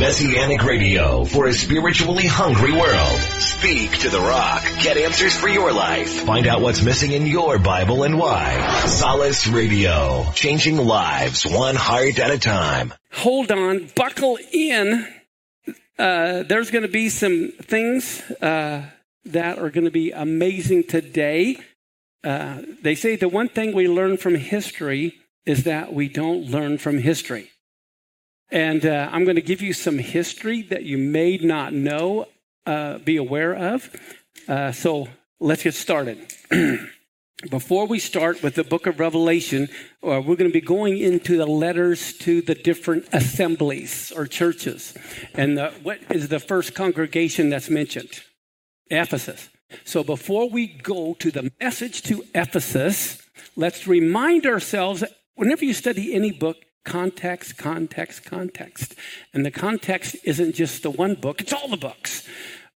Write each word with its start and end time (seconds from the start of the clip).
Messianic 0.00 0.64
Radio 0.64 1.26
for 1.26 1.46
a 1.46 1.52
spiritually 1.52 2.26
hungry 2.26 2.72
world. 2.72 3.20
Speak 3.38 3.98
to 3.98 4.08
the 4.08 4.18
rock. 4.18 4.62
Get 4.82 4.96
answers 4.96 5.36
for 5.36 5.46
your 5.46 5.74
life. 5.74 6.24
Find 6.24 6.46
out 6.46 6.62
what's 6.62 6.82
missing 6.82 7.12
in 7.12 7.26
your 7.26 7.58
Bible 7.58 8.04
and 8.04 8.18
why. 8.18 8.86
Solace 8.86 9.46
Radio. 9.46 10.24
Changing 10.32 10.78
lives 10.78 11.44
one 11.44 11.74
heart 11.76 12.18
at 12.18 12.30
a 12.30 12.38
time. 12.38 12.94
Hold 13.12 13.52
on. 13.52 13.90
Buckle 13.94 14.38
in. 14.50 15.06
Uh, 15.98 16.44
there's 16.44 16.70
going 16.70 16.80
to 16.80 16.88
be 16.88 17.10
some 17.10 17.52
things 17.60 18.22
uh, 18.40 18.82
that 19.26 19.58
are 19.58 19.68
going 19.68 19.84
to 19.84 19.90
be 19.90 20.12
amazing 20.12 20.84
today. 20.84 21.58
Uh, 22.24 22.62
they 22.80 22.94
say 22.94 23.16
the 23.16 23.28
one 23.28 23.50
thing 23.50 23.74
we 23.74 23.86
learn 23.86 24.16
from 24.16 24.34
history 24.34 25.12
is 25.44 25.64
that 25.64 25.92
we 25.92 26.08
don't 26.08 26.46
learn 26.46 26.78
from 26.78 26.96
history. 26.96 27.50
And 28.50 28.84
uh, 28.84 29.08
I'm 29.12 29.24
going 29.24 29.36
to 29.36 29.42
give 29.42 29.62
you 29.62 29.72
some 29.72 29.98
history 29.98 30.62
that 30.62 30.82
you 30.82 30.98
may 30.98 31.36
not 31.36 31.72
know, 31.72 32.26
uh, 32.66 32.98
be 32.98 33.16
aware 33.16 33.54
of. 33.54 33.90
Uh, 34.48 34.72
so 34.72 35.08
let's 35.38 35.62
get 35.62 35.74
started. 35.74 36.32
Before 37.50 37.86
we 37.86 37.98
start 37.98 38.42
with 38.42 38.56
the 38.56 38.64
book 38.64 38.86
of 38.86 39.00
Revelation, 39.00 39.68
uh, 40.02 40.20
we're 40.20 40.36
going 40.36 40.50
to 40.50 40.52
be 40.52 40.60
going 40.60 40.98
into 40.98 41.38
the 41.38 41.46
letters 41.46 42.12
to 42.18 42.42
the 42.42 42.54
different 42.54 43.06
assemblies 43.12 44.12
or 44.14 44.26
churches. 44.26 44.94
And 45.34 45.56
the, 45.56 45.72
what 45.82 46.00
is 46.10 46.28
the 46.28 46.40
first 46.40 46.74
congregation 46.74 47.48
that's 47.48 47.70
mentioned? 47.70 48.10
Ephesus. 48.90 49.48
So 49.84 50.02
before 50.02 50.50
we 50.50 50.66
go 50.66 51.14
to 51.14 51.30
the 51.30 51.50
message 51.60 52.02
to 52.02 52.24
Ephesus, 52.34 53.22
let's 53.56 53.86
remind 53.86 54.44
ourselves 54.44 55.04
whenever 55.34 55.64
you 55.64 55.72
study 55.72 56.12
any 56.12 56.32
book, 56.32 56.56
context, 56.84 57.56
context, 57.56 58.24
context. 58.24 58.94
And 59.32 59.44
the 59.44 59.50
context 59.50 60.16
isn't 60.24 60.54
just 60.54 60.82
the 60.82 60.90
one 60.90 61.14
book, 61.14 61.40
it's 61.40 61.52
all 61.52 61.68
the 61.68 61.76
books. 61.76 62.26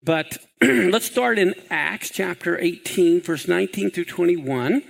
But 0.04 0.38
let's 0.62 1.06
start 1.06 1.40
in 1.40 1.56
Acts 1.70 2.10
chapter 2.10 2.60
18, 2.60 3.22
verse 3.22 3.48
19 3.48 3.92
through 3.92 4.06
21. 4.06 4.84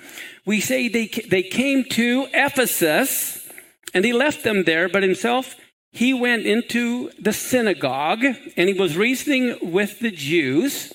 We 0.45 0.59
say 0.59 0.87
they, 0.87 1.07
they 1.07 1.43
came 1.43 1.83
to 1.91 2.27
Ephesus 2.33 3.47
and 3.93 4.03
he 4.03 4.13
left 4.13 4.43
them 4.43 4.63
there, 4.63 4.89
but 4.89 5.03
himself, 5.03 5.55
he 5.91 6.13
went 6.13 6.47
into 6.47 7.11
the 7.19 7.33
synagogue 7.33 8.25
and 8.57 8.69
he 8.69 8.73
was 8.73 8.97
reasoning 8.97 9.57
with 9.61 9.99
the 9.99 10.09
Jews. 10.09 10.91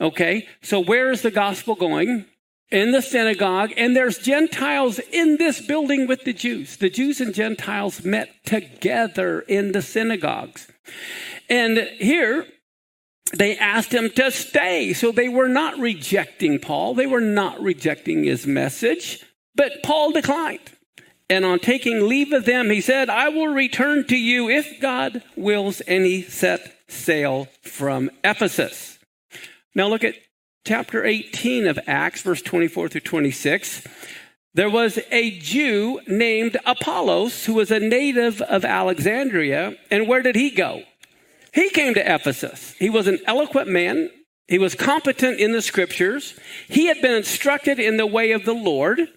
Okay, 0.00 0.46
so 0.62 0.78
where 0.78 1.10
is 1.10 1.22
the 1.22 1.30
gospel 1.30 1.74
going? 1.74 2.26
In 2.70 2.92
the 2.92 3.00
synagogue, 3.00 3.72
and 3.78 3.96
there's 3.96 4.18
Gentiles 4.18 4.98
in 5.10 5.38
this 5.38 5.60
building 5.60 6.06
with 6.06 6.24
the 6.24 6.34
Jews. 6.34 6.76
The 6.76 6.90
Jews 6.90 7.18
and 7.18 7.34
Gentiles 7.34 8.04
met 8.04 8.28
together 8.44 9.40
in 9.40 9.72
the 9.72 9.80
synagogues. 9.80 10.68
And 11.48 11.78
here, 11.98 12.46
they 13.32 13.56
asked 13.56 13.92
him 13.92 14.10
to 14.10 14.30
stay. 14.30 14.92
So 14.92 15.12
they 15.12 15.30
were 15.30 15.48
not 15.48 15.78
rejecting 15.78 16.58
Paul. 16.58 16.94
They 16.94 17.06
were 17.06 17.22
not 17.22 17.58
rejecting 17.60 18.24
his 18.24 18.46
message, 18.46 19.24
but 19.54 19.82
Paul 19.82 20.12
declined. 20.12 20.72
And 21.30 21.44
on 21.44 21.58
taking 21.58 22.06
leave 22.06 22.32
of 22.32 22.46
them, 22.46 22.70
he 22.70 22.80
said, 22.80 23.10
I 23.10 23.28
will 23.28 23.48
return 23.48 24.06
to 24.08 24.16
you 24.16 24.48
if 24.48 24.80
God 24.80 25.22
wills. 25.36 25.80
And 25.82 26.04
he 26.04 26.22
set 26.22 26.74
sail 26.88 27.48
from 27.62 28.10
Ephesus. 28.24 28.98
Now 29.74 29.88
look 29.88 30.04
at 30.04 30.14
chapter 30.68 31.02
18 31.02 31.66
of 31.66 31.78
Acts, 31.86 32.20
verse 32.20 32.42
24 32.42 32.90
through 32.90 33.00
26. 33.00 33.86
There 34.52 34.68
was 34.68 34.98
a 35.10 35.38
Jew 35.38 35.98
named 36.06 36.58
Apollos 36.66 37.46
who 37.46 37.54
was 37.54 37.70
a 37.70 37.80
native 37.80 38.42
of 38.42 38.66
Alexandria. 38.66 39.78
And 39.90 40.06
where 40.06 40.20
did 40.20 40.36
he 40.36 40.50
go? 40.50 40.82
He 41.54 41.70
came 41.70 41.94
to 41.94 42.14
Ephesus. 42.14 42.74
He 42.78 42.90
was 42.90 43.06
an 43.06 43.18
eloquent 43.26 43.70
man. 43.70 44.10
He 44.46 44.58
was 44.58 44.74
competent 44.74 45.40
in 45.40 45.52
the 45.52 45.62
scriptures. 45.62 46.38
He 46.68 46.88
had 46.88 47.00
been 47.00 47.14
instructed 47.14 47.78
in 47.78 47.96
the 47.96 48.06
way 48.06 48.32
of 48.32 48.44
the 48.44 48.52
Lord. 48.52 49.08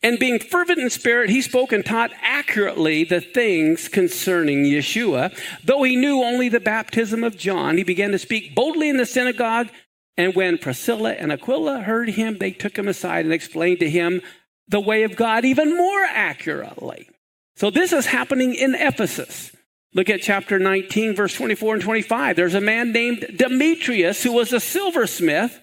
And 0.00 0.20
being 0.20 0.38
fervent 0.38 0.78
in 0.78 0.90
spirit, 0.90 1.28
he 1.28 1.42
spoke 1.42 1.72
and 1.72 1.84
taught 1.84 2.12
accurately 2.22 3.02
the 3.02 3.20
things 3.20 3.88
concerning 3.88 4.62
Yeshua. 4.62 5.36
Though 5.64 5.82
he 5.82 5.96
knew 5.96 6.22
only 6.22 6.48
the 6.48 6.60
baptism 6.60 7.24
of 7.24 7.36
John, 7.36 7.78
he 7.78 7.82
began 7.82 8.12
to 8.12 8.18
speak 8.18 8.54
boldly 8.54 8.88
in 8.88 8.96
the 8.96 9.06
synagogue 9.06 9.70
and 10.16 10.34
when 10.34 10.58
Priscilla 10.58 11.12
and 11.12 11.32
Aquila 11.32 11.80
heard 11.80 12.10
him, 12.10 12.38
they 12.38 12.52
took 12.52 12.78
him 12.78 12.88
aside 12.88 13.24
and 13.24 13.34
explained 13.34 13.80
to 13.80 13.90
him 13.90 14.20
the 14.68 14.80
way 14.80 15.02
of 15.02 15.16
God 15.16 15.44
even 15.44 15.76
more 15.76 16.04
accurately. 16.04 17.08
So 17.56 17.70
this 17.70 17.92
is 17.92 18.06
happening 18.06 18.54
in 18.54 18.74
Ephesus. 18.74 19.54
Look 19.92 20.10
at 20.10 20.22
chapter 20.22 20.58
19, 20.58 21.14
verse 21.14 21.34
24 21.34 21.74
and 21.74 21.82
25. 21.82 22.36
There's 22.36 22.54
a 22.54 22.60
man 22.60 22.92
named 22.92 23.26
Demetrius 23.36 24.22
who 24.22 24.32
was 24.32 24.52
a 24.52 24.58
silversmith, 24.58 25.60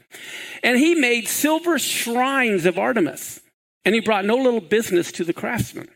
and 0.63 0.77
he 0.77 0.95
made 0.95 1.27
silver 1.27 1.77
shrines 1.77 2.65
of 2.65 2.79
Artemis. 2.79 3.41
And 3.83 3.95
he 3.95 3.99
brought 3.99 4.25
no 4.25 4.37
little 4.37 4.61
business 4.61 5.11
to 5.13 5.23
the 5.23 5.33
craftsmen. 5.33 5.89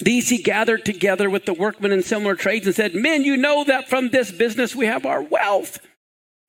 These 0.00 0.28
he 0.28 0.42
gathered 0.42 0.84
together 0.84 1.30
with 1.30 1.46
the 1.46 1.54
workmen 1.54 1.92
in 1.92 2.02
similar 2.02 2.34
trades 2.34 2.66
and 2.66 2.74
said, 2.74 2.94
Men, 2.94 3.24
you 3.24 3.36
know 3.36 3.64
that 3.64 3.88
from 3.88 4.10
this 4.10 4.30
business 4.30 4.76
we 4.76 4.86
have 4.86 5.06
our 5.06 5.22
wealth. 5.22 5.78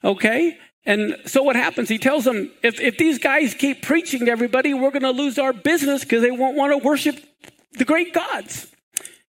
Okay? 0.04 0.58
And 0.86 1.16
so 1.26 1.44
what 1.44 1.56
happens? 1.56 1.90
He 1.90 1.98
tells 1.98 2.24
them, 2.24 2.52
if, 2.64 2.80
if 2.80 2.98
these 2.98 3.20
guys 3.20 3.54
keep 3.54 3.82
preaching 3.82 4.26
to 4.26 4.32
everybody, 4.32 4.74
we're 4.74 4.92
going 4.92 5.04
to 5.04 5.12
lose 5.12 5.38
our 5.38 5.54
business 5.54 6.04
because 6.04 6.22
they 6.22 6.32
won't 6.32 6.58
want 6.58 6.72
to 6.72 6.86
worship 6.86 7.18
the 7.74 7.86
great 7.86 8.14
gods. 8.14 8.68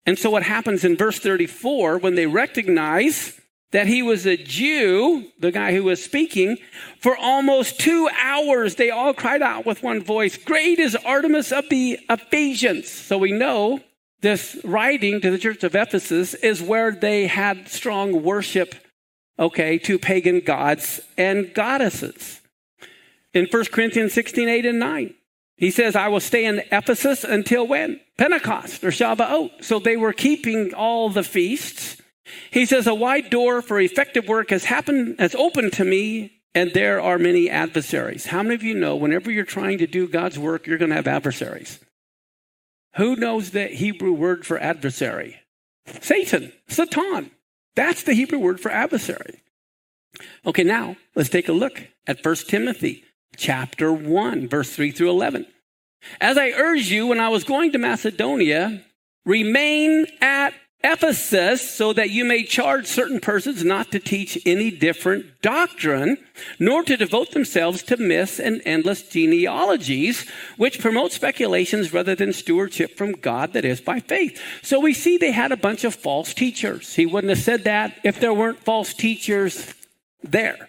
And 0.06 0.19
so 0.19 0.31
what 0.31 0.43
happens 0.43 0.84
in 0.84 0.97
verse 0.97 1.19
34, 1.19 1.99
when 1.99 2.15
they 2.15 2.27
recognize 2.27 3.41
that 3.72 3.87
he 3.87 4.03
was 4.03 4.27
a 4.27 4.37
Jew, 4.37 5.31
the 5.41 5.50
guy 5.50 5.72
who 5.72 5.84
was 5.84 6.03
speaking, 6.03 6.59
for 7.00 7.16
almost 7.16 7.81
two 7.81 8.09
hours, 8.21 8.76
they 8.76 8.91
all 8.91 9.12
cried 9.12 9.43
out 9.43 9.66
with 9.66 9.82
one 9.82 10.03
voice, 10.03 10.37
Great 10.37 10.78
is 10.78 10.94
Artemis 10.94 11.53
of 11.53 11.69
the 11.69 11.99
Ephesians. 12.09 12.88
So 12.88 13.19
we 13.19 13.32
know 13.32 13.81
this 14.21 14.56
writing 14.65 15.21
to 15.21 15.31
the 15.31 15.38
church 15.38 15.65
of 15.65 15.75
Ephesus 15.75 16.34
is 16.34 16.62
where 16.62 16.93
they 16.93 17.26
had 17.26 17.69
strong 17.69 18.22
worship 18.22 18.75
okay, 19.38 19.78
to 19.78 19.98
pagan 19.98 20.40
gods 20.40 21.00
and 21.16 21.52
goddesses. 21.54 22.40
In 23.32 23.46
1 23.50 23.64
Corinthians 23.66 24.12
16, 24.12 24.48
8 24.48 24.66
and 24.66 24.78
9, 24.78 25.14
he 25.56 25.70
says, 25.70 25.96
I 25.96 26.08
will 26.08 26.20
stay 26.20 26.44
in 26.44 26.62
Ephesus 26.72 27.24
until 27.24 27.66
when? 27.66 28.00
Pentecost 28.16 28.84
or 28.84 28.88
Shavuot. 28.88 29.64
So 29.64 29.78
they 29.78 29.96
were 29.96 30.12
keeping 30.12 30.74
all 30.74 31.10
the 31.10 31.22
feasts. 31.22 32.00
He 32.50 32.64
says, 32.64 32.86
a 32.86 32.94
wide 32.94 33.30
door 33.30 33.60
for 33.62 33.80
effective 33.80 34.26
work 34.28 34.50
has 34.50 34.64
happened, 34.64 35.16
has 35.18 35.34
opened 35.34 35.72
to 35.74 35.84
me, 35.84 36.40
and 36.54 36.72
there 36.72 37.00
are 37.00 37.18
many 37.18 37.50
adversaries. 37.50 38.26
How 38.26 38.42
many 38.42 38.54
of 38.54 38.62
you 38.62 38.74
know 38.74 38.96
whenever 38.96 39.30
you're 39.30 39.44
trying 39.44 39.78
to 39.78 39.86
do 39.86 40.08
God's 40.08 40.38
work, 40.38 40.66
you're 40.66 40.78
going 40.78 40.90
to 40.90 40.96
have 40.96 41.08
adversaries? 41.08 41.80
Who 42.96 43.16
knows 43.16 43.50
the 43.50 43.66
Hebrew 43.66 44.12
word 44.12 44.46
for 44.46 44.58
adversary? 44.58 45.40
Satan, 46.00 46.52
Satan. 46.68 47.30
That's 47.76 48.02
the 48.02 48.14
Hebrew 48.14 48.38
word 48.38 48.60
for 48.60 48.70
adversary. 48.70 49.42
Okay, 50.46 50.64
now 50.64 50.96
let's 51.14 51.28
take 51.28 51.48
a 51.48 51.52
look 51.52 51.82
at 52.06 52.24
1 52.24 52.34
Timothy 52.48 53.04
chapter 53.36 53.92
1, 53.92 54.48
verse 54.48 54.74
3 54.74 54.92
through 54.92 55.10
11. 55.10 55.46
As 56.20 56.36
I 56.36 56.50
urged 56.50 56.90
you 56.90 57.08
when 57.08 57.20
I 57.20 57.28
was 57.28 57.44
going 57.44 57.72
to 57.72 57.78
Macedonia, 57.78 58.84
remain 59.24 60.06
at 60.20 60.54
Ephesus 60.84 61.68
so 61.68 61.94
that 61.94 62.10
you 62.10 62.26
may 62.26 62.44
charge 62.44 62.86
certain 62.86 63.18
persons 63.18 63.64
not 63.64 63.90
to 63.90 63.98
teach 63.98 64.38
any 64.44 64.70
different 64.70 65.24
doctrine, 65.40 66.18
nor 66.58 66.82
to 66.82 66.96
devote 66.96 67.30
themselves 67.30 67.82
to 67.82 67.96
myths 67.96 68.38
and 68.38 68.60
endless 68.66 69.02
genealogies, 69.02 70.28
which 70.58 70.80
promote 70.80 71.10
speculations 71.10 71.94
rather 71.94 72.14
than 72.14 72.34
stewardship 72.34 72.98
from 72.98 73.12
God 73.12 73.54
that 73.54 73.64
is 73.64 73.80
by 73.80 73.98
faith. 73.98 74.38
So 74.62 74.78
we 74.78 74.92
see 74.92 75.16
they 75.16 75.32
had 75.32 75.52
a 75.52 75.56
bunch 75.56 75.84
of 75.84 75.94
false 75.94 76.34
teachers. 76.34 76.94
He 76.94 77.06
wouldn't 77.06 77.30
have 77.30 77.38
said 77.38 77.64
that 77.64 77.98
if 78.04 78.20
there 78.20 78.34
weren't 78.34 78.62
false 78.62 78.92
teachers 78.92 79.72
there. 80.22 80.69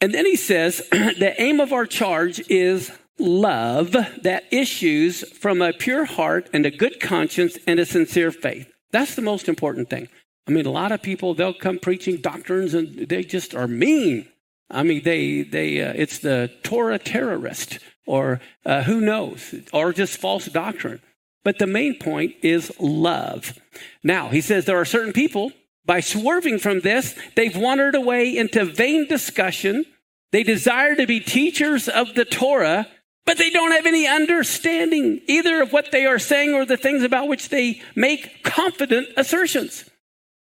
And 0.00 0.12
then 0.12 0.26
he 0.26 0.36
says, 0.36 0.82
the 0.90 1.34
aim 1.38 1.60
of 1.60 1.72
our 1.72 1.86
charge 1.86 2.40
is 2.50 2.90
love 3.16 3.92
that 3.92 4.44
issues 4.50 5.28
from 5.38 5.62
a 5.62 5.72
pure 5.72 6.04
heart 6.04 6.50
and 6.52 6.66
a 6.66 6.70
good 6.70 6.98
conscience 6.98 7.58
and 7.64 7.78
a 7.78 7.86
sincere 7.86 8.32
faith. 8.32 8.72
That's 8.90 9.14
the 9.14 9.22
most 9.22 9.48
important 9.48 9.90
thing. 9.90 10.08
I 10.46 10.50
mean, 10.50 10.66
a 10.66 10.70
lot 10.70 10.92
of 10.92 11.02
people, 11.02 11.34
they'll 11.34 11.52
come 11.52 11.78
preaching 11.78 12.16
doctrines 12.20 12.72
and 12.74 13.08
they 13.08 13.22
just 13.22 13.54
are 13.54 13.68
mean. 13.68 14.28
I 14.70 14.82
mean, 14.82 15.02
they, 15.02 15.42
they, 15.42 15.82
uh, 15.82 15.92
it's 15.94 16.18
the 16.18 16.50
Torah 16.62 16.98
terrorist 16.98 17.78
or 18.06 18.40
uh, 18.64 18.82
who 18.84 19.00
knows, 19.00 19.54
or 19.72 19.92
just 19.92 20.18
false 20.18 20.46
doctrine. 20.46 21.00
But 21.44 21.58
the 21.58 21.66
main 21.66 21.98
point 21.98 22.34
is 22.42 22.72
love. 22.80 23.58
Now, 24.02 24.28
he 24.28 24.40
says 24.40 24.64
there 24.64 24.80
are 24.80 24.86
certain 24.86 25.12
people, 25.12 25.52
by 25.84 26.00
swerving 26.00 26.58
from 26.58 26.80
this, 26.80 27.14
they've 27.36 27.56
wandered 27.56 27.94
away 27.94 28.36
into 28.36 28.64
vain 28.64 29.06
discussion. 29.06 29.84
They 30.32 30.42
desire 30.42 30.94
to 30.96 31.06
be 31.06 31.20
teachers 31.20 31.88
of 31.88 32.14
the 32.14 32.24
Torah, 32.24 32.88
but 33.26 33.38
they 33.38 33.50
don't 33.50 33.72
have 33.72 33.86
any 33.86 34.06
understanding 34.06 35.20
either 35.26 35.62
of 35.62 35.72
what 35.72 35.92
they 35.92 36.06
are 36.06 36.18
saying 36.18 36.54
or 36.54 36.64
the 36.64 36.76
things 36.76 37.02
about 37.02 37.28
which 37.28 37.50
they 37.50 37.82
make 37.94 38.42
confident 38.42 39.08
assertions. 39.16 39.88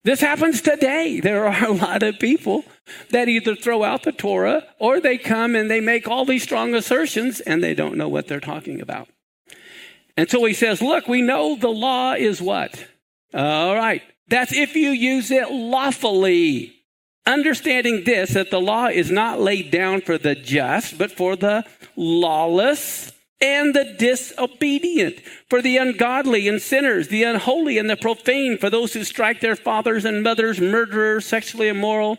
This 0.04 0.20
happens 0.20 0.62
today. 0.62 1.22
There 1.22 1.48
are 1.48 1.66
a 1.66 1.72
lot 1.72 2.04
of 2.04 2.20
people 2.20 2.66
that 3.12 3.30
either 3.30 3.56
throw 3.56 3.84
out 3.84 4.04
the 4.04 4.12
Torah 4.12 4.64
or 4.80 5.00
they 5.00 5.18
come 5.18 5.56
and 5.56 5.72
they 5.72 5.80
make 5.80 6.08
all 6.08 6.26
these 6.26 6.44
strong 6.44 6.76
assertions 6.76 7.40
and 7.40 7.64
they 7.64 7.74
don't 7.74 7.96
know 7.96 8.10
what 8.10 8.28
they're 8.28 8.42
talking 8.42 8.82
about. 8.82 9.08
And 10.18 10.30
so 10.30 10.44
he 10.46 10.54
says, 10.54 10.82
look, 10.82 11.08
we 11.08 11.22
know 11.22 11.56
the 11.56 11.70
law 11.70 12.14
is 12.14 12.42
what? 12.42 12.86
All 13.34 13.76
right. 13.76 14.02
That's 14.28 14.54
if 14.54 14.76
you 14.76 14.90
use 14.90 15.32
it 15.32 15.52
lawfully. 15.52 16.76
Understanding 17.26 18.04
this, 18.04 18.34
that 18.34 18.52
the 18.52 18.60
law 18.60 18.88
is 18.88 19.10
not 19.10 19.40
laid 19.40 19.72
down 19.72 20.02
for 20.02 20.18
the 20.18 20.36
just, 20.36 20.98
but 20.98 21.12
for 21.12 21.36
the 21.36 21.64
lawless 21.96 23.14
and 23.40 23.74
the 23.74 23.96
disobedient, 23.98 25.20
for 25.50 25.62
the 25.62 25.76
ungodly 25.76 26.48
and 26.48 26.62
sinners, 26.62 27.10
the 27.10 27.24
unholy 27.24 27.78
and 27.78 27.90
the 27.90 27.98
profane, 27.98 28.58
for 28.58 28.70
those 28.70 28.94
who 28.94 29.04
strike 29.04 29.42
their 29.42 29.56
fathers 29.56 30.06
and 30.06 30.24
mothers, 30.24 30.62
murderers, 30.62 31.26
sexually 31.26 31.68
immoral, 31.68 32.18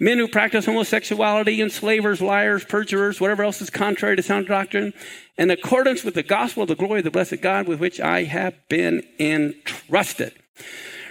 men 0.00 0.18
who 0.18 0.26
practice 0.26 0.66
homosexuality, 0.66 1.60
enslavers, 1.60 2.20
liars, 2.20 2.64
perjurers, 2.64 3.20
whatever 3.20 3.44
else 3.44 3.60
is 3.60 3.70
contrary 3.70 4.16
to 4.16 4.22
sound 4.22 4.46
doctrine, 4.46 4.92
in 5.38 5.50
accordance 5.50 6.02
with 6.02 6.14
the 6.14 6.22
gospel 6.24 6.64
of 6.64 6.68
the 6.68 6.74
glory 6.74 6.98
of 6.98 7.04
the 7.04 7.10
blessed 7.10 7.40
God 7.40 7.68
with 7.68 7.78
which 7.78 8.00
I 8.00 8.24
have 8.24 8.54
been 8.68 9.04
entrusted. 9.20 10.32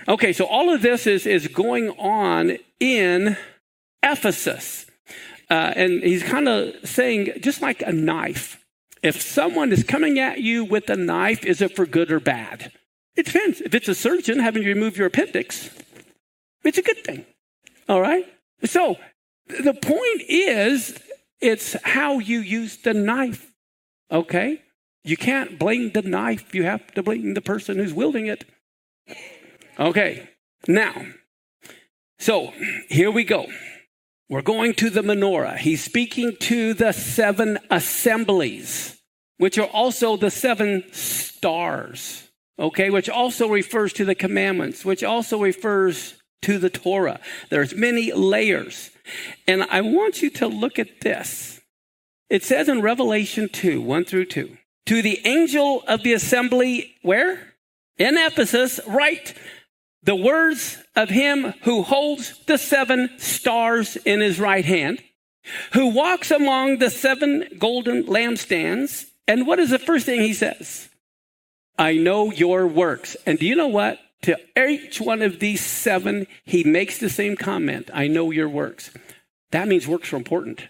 Okay, 0.07 0.33
so 0.33 0.45
all 0.45 0.73
of 0.73 0.81
this 0.81 1.07
is, 1.07 1.25
is 1.25 1.47
going 1.47 1.89
on 1.91 2.57
in 2.79 3.37
Ephesus. 4.01 4.85
Uh, 5.49 5.73
and 5.75 6.03
he's 6.03 6.23
kind 6.23 6.47
of 6.47 6.75
saying, 6.87 7.31
just 7.39 7.61
like 7.61 7.81
a 7.81 7.91
knife, 7.91 8.63
if 9.01 9.21
someone 9.21 9.71
is 9.71 9.83
coming 9.83 10.19
at 10.19 10.41
you 10.41 10.65
with 10.65 10.89
a 10.89 10.95
knife, 10.95 11.45
is 11.45 11.61
it 11.61 11.75
for 11.75 11.85
good 11.85 12.11
or 12.11 12.19
bad? 12.19 12.71
It 13.15 13.27
depends. 13.27 13.61
If 13.61 13.73
it's 13.73 13.87
a 13.87 13.95
surgeon 13.95 14.39
having 14.39 14.63
you 14.63 14.69
remove 14.69 14.97
your 14.97 15.07
appendix, 15.07 15.69
it's 16.63 16.77
a 16.77 16.81
good 16.81 17.03
thing. 17.03 17.25
All 17.87 18.01
right? 18.01 18.25
So 18.63 18.97
the 19.47 19.73
point 19.73 20.21
is, 20.27 20.97
it's 21.39 21.75
how 21.83 22.19
you 22.19 22.39
use 22.39 22.77
the 22.77 22.93
knife. 22.93 23.51
Okay? 24.11 24.61
You 25.03 25.17
can't 25.17 25.59
blame 25.59 25.91
the 25.91 26.01
knife, 26.01 26.55
you 26.55 26.63
have 26.63 26.87
to 26.93 27.03
blame 27.03 27.33
the 27.33 27.41
person 27.41 27.77
who's 27.77 27.93
wielding 27.93 28.27
it. 28.27 28.45
Okay, 29.79 30.29
now, 30.67 30.93
so 32.19 32.53
here 32.89 33.09
we 33.09 33.23
go. 33.23 33.47
We're 34.29 34.43
going 34.43 34.75
to 34.75 34.91
the 34.91 35.01
menorah. 35.01 35.57
He's 35.57 35.83
speaking 35.83 36.37
to 36.41 36.75
the 36.75 36.91
seven 36.91 37.57
assemblies, 37.71 39.01
which 39.37 39.57
are 39.57 39.67
also 39.67 40.15
the 40.15 40.29
seven 40.29 40.83
stars, 40.91 42.29
okay, 42.59 42.91
which 42.91 43.09
also 43.09 43.49
refers 43.49 43.93
to 43.93 44.05
the 44.05 44.15
commandments, 44.15 44.85
which 44.85 45.03
also 45.03 45.41
refers 45.41 46.21
to 46.43 46.59
the 46.59 46.69
Torah. 46.69 47.19
There's 47.49 47.73
many 47.73 48.11
layers. 48.11 48.91
And 49.47 49.63
I 49.63 49.81
want 49.81 50.21
you 50.21 50.29
to 50.31 50.47
look 50.47 50.77
at 50.77 51.01
this. 51.01 51.61
It 52.29 52.43
says 52.43 52.69
in 52.69 52.81
Revelation 52.81 53.49
2, 53.49 53.81
1 53.81 54.05
through 54.05 54.25
2, 54.25 54.57
to 54.85 55.01
the 55.01 55.19
angel 55.25 55.83
of 55.87 56.03
the 56.03 56.13
assembly, 56.13 56.95
where? 57.01 57.53
In 57.97 58.17
Ephesus, 58.17 58.79
write 58.87 59.35
the 60.03 60.15
words 60.15 60.77
of 60.95 61.09
him 61.09 61.53
who 61.63 61.83
holds 61.83 62.37
the 62.45 62.57
seven 62.57 63.09
stars 63.17 63.95
in 63.97 64.19
his 64.19 64.39
right 64.39 64.65
hand, 64.65 65.01
who 65.73 65.87
walks 65.87 66.29
among 66.29 66.79
the 66.79 66.89
seven 66.89 67.47
golden 67.57 68.03
lampstands. 68.03 69.05
And 69.27 69.47
what 69.47 69.59
is 69.59 69.69
the 69.69 69.79
first 69.79 70.05
thing 70.05 70.21
he 70.21 70.33
says? 70.33 70.89
I 71.77 71.93
know 71.95 72.31
your 72.31 72.67
works. 72.67 73.15
And 73.25 73.39
do 73.39 73.45
you 73.45 73.55
know 73.55 73.67
what? 73.67 73.99
To 74.23 74.37
each 74.57 75.01
one 75.01 75.21
of 75.21 75.39
these 75.39 75.65
seven, 75.65 76.27
he 76.45 76.63
makes 76.63 76.97
the 76.97 77.09
same 77.09 77.35
comment 77.35 77.89
I 77.93 78.07
know 78.07 78.31
your 78.31 78.49
works. 78.49 78.91
That 79.51 79.67
means 79.67 79.87
works 79.87 80.13
are 80.13 80.17
important. 80.17 80.67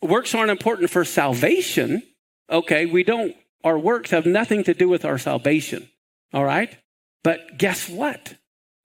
Works 0.00 0.34
aren't 0.34 0.50
important 0.50 0.90
for 0.90 1.04
salvation. 1.04 2.02
Okay, 2.50 2.86
we 2.86 3.04
don't, 3.04 3.34
our 3.62 3.78
works 3.78 4.10
have 4.10 4.26
nothing 4.26 4.64
to 4.64 4.74
do 4.74 4.88
with 4.88 5.04
our 5.04 5.18
salvation. 5.18 5.88
All 6.32 6.44
right? 6.44 6.76
But 7.24 7.58
guess 7.58 7.88
what? 7.88 8.34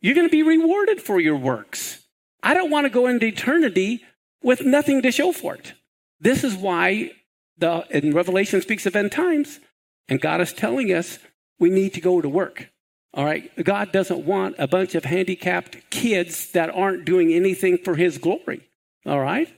You're 0.01 0.15
going 0.15 0.27
to 0.27 0.31
be 0.31 0.41
rewarded 0.41 0.99
for 0.99 1.19
your 1.19 1.35
works. 1.35 2.03
I 2.41 2.55
don't 2.55 2.71
want 2.71 2.85
to 2.85 2.89
go 2.89 3.05
into 3.05 3.27
eternity 3.27 4.01
with 4.41 4.61
nothing 4.61 5.03
to 5.03 5.11
show 5.11 5.31
for 5.31 5.55
it. 5.55 5.73
This 6.19 6.43
is 6.43 6.55
why 6.55 7.11
the 7.57 7.85
in 7.89 8.13
Revelation 8.13 8.61
speaks 8.61 8.85
of 8.85 8.95
end 8.95 9.11
times, 9.11 9.59
and 10.07 10.21
God 10.21 10.41
is 10.41 10.53
telling 10.53 10.91
us 10.91 11.19
we 11.59 11.69
need 11.69 11.93
to 11.93 12.01
go 12.01 12.21
to 12.21 12.29
work. 12.29 12.69
All 13.13 13.25
right, 13.25 13.51
God 13.63 13.91
doesn't 13.91 14.25
want 14.25 14.55
a 14.57 14.67
bunch 14.67 14.95
of 14.95 15.03
handicapped 15.03 15.89
kids 15.89 16.51
that 16.51 16.69
aren't 16.69 17.05
doing 17.05 17.33
anything 17.33 17.77
for 17.77 17.95
his 17.95 18.17
glory. 18.17 18.69
All 19.05 19.19
right? 19.19 19.53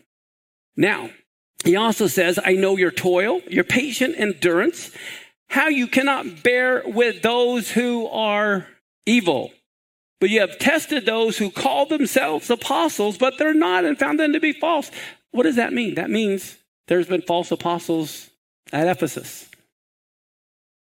Now, 0.75 1.10
he 1.63 1.75
also 1.75 2.07
says, 2.07 2.39
I 2.44 2.54
know 2.54 2.77
your 2.77 2.92
toil, 2.92 3.42
your 3.48 3.63
patient 3.63 4.16
endurance, 4.18 4.92
how 5.51 5.68
you 5.68 5.86
cannot 5.86 6.44
bear 6.44 6.81
with 6.86 7.21
those 7.21 7.69
who 7.69 8.07
are 8.07 8.68
evil. 9.06 9.51
But 10.21 10.30
you 10.30 10.39
have 10.39 10.57
tested 10.59 11.06
those 11.06 11.38
who 11.38 11.51
call 11.51 11.86
themselves 11.86 12.50
apostles, 12.50 13.18
but 13.18 13.38
they're 13.38 13.53
not, 13.53 13.83
and 13.83 14.00
found 14.00 14.18
them 14.18 14.31
to 14.31 14.39
be 14.39 14.53
false. 14.53 14.89
What 15.31 15.44
does 15.44 15.57
that 15.57 15.74
mean? 15.74 15.95
That 15.95 16.09
means 16.09 16.57
there's 16.88 17.07
been 17.07 17.21
false 17.21 17.51
apostles 17.51 18.30
at 18.71 18.88
Ephesus. 18.88 19.50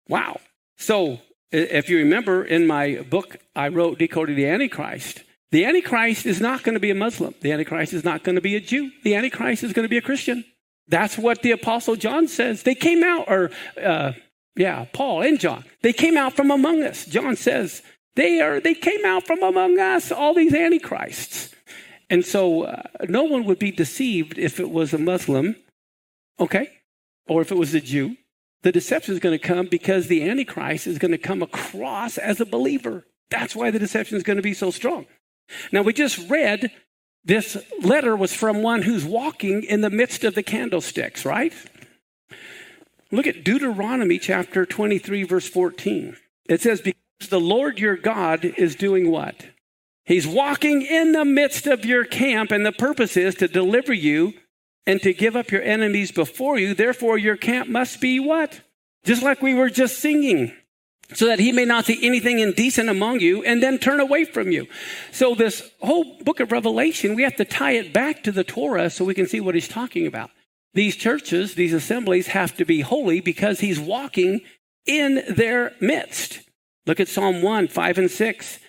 Wow. 0.09 0.41
So, 0.77 1.21
if 1.49 1.89
you 1.89 1.99
remember 1.99 2.43
in 2.43 2.67
my 2.67 3.05
book, 3.09 3.37
I 3.55 3.69
wrote 3.69 3.99
Decoding 3.99 4.35
the 4.35 4.47
Antichrist. 4.47 5.23
The 5.51 5.63
Antichrist 5.63 6.25
is 6.25 6.41
not 6.41 6.63
going 6.63 6.73
to 6.73 6.81
be 6.81 6.91
a 6.91 6.95
Muslim. 6.95 7.35
The 7.39 7.53
Antichrist 7.53 7.93
is 7.93 8.03
not 8.03 8.23
going 8.23 8.35
to 8.35 8.41
be 8.41 8.57
a 8.57 8.59
Jew. 8.59 8.91
The 9.05 9.15
Antichrist 9.15 9.63
is 9.63 9.71
going 9.71 9.85
to 9.85 9.89
be 9.89 9.97
a 9.97 10.01
Christian. 10.01 10.43
That's 10.89 11.17
what 11.17 11.41
the 11.41 11.51
Apostle 11.51 11.95
John 11.95 12.27
says. 12.27 12.63
They 12.63 12.75
came 12.75 13.01
out, 13.01 13.29
or 13.29 13.51
uh, 13.81 14.11
yeah, 14.57 14.85
Paul 14.91 15.21
and 15.21 15.39
John. 15.39 15.63
They 15.83 15.93
came 15.93 16.17
out 16.17 16.35
from 16.35 16.51
among 16.51 16.83
us. 16.83 17.05
John 17.05 17.35
says 17.35 17.81
they 18.15 18.41
are. 18.41 18.59
They 18.59 18.73
came 18.73 19.05
out 19.05 19.25
from 19.25 19.43
among 19.43 19.79
us. 19.79 20.11
All 20.11 20.33
these 20.33 20.53
antichrists, 20.53 21.53
and 22.09 22.25
so 22.25 22.63
uh, 22.63 22.83
no 23.07 23.23
one 23.23 23.45
would 23.45 23.59
be 23.59 23.71
deceived 23.71 24.37
if 24.37 24.59
it 24.59 24.71
was 24.71 24.93
a 24.93 24.97
Muslim, 24.97 25.55
okay, 26.39 26.69
or 27.27 27.41
if 27.41 27.51
it 27.51 27.57
was 27.57 27.73
a 27.73 27.81
Jew. 27.81 28.17
The 28.63 28.71
deception 28.71 29.13
is 29.13 29.19
going 29.19 29.37
to 29.37 29.47
come 29.47 29.67
because 29.67 30.07
the 30.07 30.27
antichrist 30.27 30.87
is 30.87 30.97
going 30.97 31.11
to 31.11 31.17
come 31.17 31.43
across 31.43 32.17
as 32.17 32.41
a 32.41 32.45
believer. 32.45 33.05
That's 33.29 33.55
why 33.55 33.71
the 33.71 33.79
deception 33.79 34.17
is 34.17 34.23
going 34.23 34.37
to 34.37 34.43
be 34.43 34.53
so 34.53 34.71
strong. 34.71 35.05
Now 35.71 35.83
we 35.83 35.93
just 35.93 36.29
read 36.29 36.71
this 37.23 37.57
letter 37.81 38.15
was 38.15 38.33
from 38.33 38.63
one 38.63 38.81
who's 38.81 39.05
walking 39.05 39.63
in 39.63 39.81
the 39.81 39.89
midst 39.89 40.23
of 40.23 40.33
the 40.33 40.43
candlesticks, 40.43 41.25
right? 41.25 41.53
Look 43.11 43.27
at 43.27 43.43
Deuteronomy 43.43 44.19
chapter 44.19 44.65
23, 44.65 45.23
verse 45.23 45.47
14. 45.47 46.17
It 46.49 46.61
says, 46.61 46.81
Because 46.81 47.29
the 47.29 47.39
Lord 47.39 47.79
your 47.79 47.95
God 47.95 48.43
is 48.43 48.75
doing 48.75 49.09
what? 49.09 49.45
He's 50.03 50.27
walking 50.27 50.81
in 50.81 51.13
the 51.13 51.25
midst 51.25 51.67
of 51.67 51.85
your 51.85 52.05
camp, 52.05 52.51
and 52.51 52.65
the 52.65 52.71
purpose 52.71 53.17
is 53.17 53.35
to 53.35 53.47
deliver 53.47 53.93
you 53.93 54.33
and 54.85 55.01
to 55.01 55.13
give 55.13 55.35
up 55.35 55.51
your 55.51 55.61
enemies 55.61 56.11
before 56.11 56.57
you. 56.57 56.73
Therefore, 56.73 57.17
your 57.17 57.37
camp 57.37 57.69
must 57.69 57.99
be 57.99 58.19
what? 58.19 58.61
Just 59.03 59.23
like 59.23 59.41
we 59.41 59.53
were 59.53 59.69
just 59.69 59.99
singing, 59.99 60.53
so 61.13 61.27
that 61.27 61.39
he 61.39 61.51
may 61.51 61.65
not 61.65 61.85
see 61.85 62.05
anything 62.05 62.39
indecent 62.39 62.89
among 62.89 63.19
you 63.21 63.43
and 63.43 63.63
then 63.63 63.79
turn 63.79 63.99
away 63.99 64.25
from 64.25 64.51
you. 64.51 64.67
So, 65.11 65.35
this 65.35 65.69
whole 65.81 66.17
book 66.23 66.39
of 66.39 66.51
Revelation, 66.51 67.15
we 67.15 67.23
have 67.23 67.35
to 67.37 67.45
tie 67.45 67.73
it 67.73 67.93
back 67.93 68.23
to 68.23 68.31
the 68.31 68.43
Torah 68.43 68.89
so 68.89 69.05
we 69.05 69.13
can 69.13 69.27
see 69.27 69.39
what 69.39 69.55
he's 69.55 69.67
talking 69.67 70.07
about. 70.07 70.29
These 70.73 70.95
churches, 70.95 71.55
these 71.55 71.73
assemblies 71.73 72.27
have 72.27 72.55
to 72.57 72.65
be 72.65 72.81
holy 72.81 73.19
because 73.19 73.59
he's 73.59 73.79
walking 73.79 74.41
in 74.85 75.23
their 75.29 75.73
midst. 75.79 76.41
Look 76.85 76.99
at 76.99 77.07
Psalm 77.07 77.41
1, 77.41 77.67
5 77.67 77.97
and 77.97 78.11
6. 78.11 78.59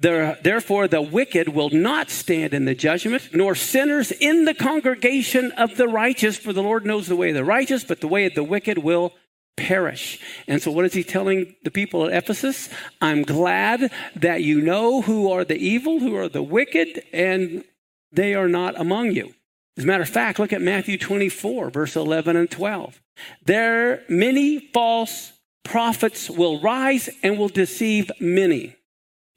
Therefore, 0.00 0.88
the 0.88 1.02
wicked 1.02 1.50
will 1.50 1.68
not 1.68 2.08
stand 2.08 2.54
in 2.54 2.64
the 2.64 2.74
judgment, 2.74 3.34
nor 3.34 3.54
sinners 3.54 4.10
in 4.10 4.46
the 4.46 4.54
congregation 4.54 5.52
of 5.52 5.76
the 5.76 5.88
righteous, 5.88 6.38
for 6.38 6.54
the 6.54 6.62
Lord 6.62 6.86
knows 6.86 7.06
the 7.06 7.16
way 7.16 7.28
of 7.28 7.34
the 7.34 7.44
righteous, 7.44 7.84
but 7.84 8.00
the 8.00 8.08
way 8.08 8.24
of 8.24 8.34
the 8.34 8.42
wicked 8.42 8.78
will 8.78 9.12
perish. 9.58 10.18
And 10.48 10.62
so, 10.62 10.70
what 10.70 10.86
is 10.86 10.94
he 10.94 11.04
telling 11.04 11.54
the 11.64 11.70
people 11.70 12.06
at 12.06 12.14
Ephesus? 12.14 12.70
I'm 13.02 13.24
glad 13.24 13.92
that 14.16 14.42
you 14.42 14.62
know 14.62 15.02
who 15.02 15.30
are 15.30 15.44
the 15.44 15.58
evil, 15.58 16.00
who 16.00 16.16
are 16.16 16.30
the 16.30 16.42
wicked, 16.42 17.02
and 17.12 17.62
they 18.10 18.34
are 18.34 18.48
not 18.48 18.80
among 18.80 19.12
you. 19.12 19.34
As 19.80 19.84
a 19.84 19.86
matter 19.86 20.02
of 20.02 20.10
fact, 20.10 20.38
look 20.38 20.52
at 20.52 20.60
Matthew 20.60 20.98
24, 20.98 21.70
verse 21.70 21.96
11 21.96 22.36
and 22.36 22.50
12. 22.50 23.00
There 23.46 24.02
many 24.10 24.58
false 24.74 25.32
prophets 25.64 26.28
will 26.28 26.60
rise 26.60 27.08
and 27.22 27.38
will 27.38 27.48
deceive 27.48 28.12
many. 28.20 28.76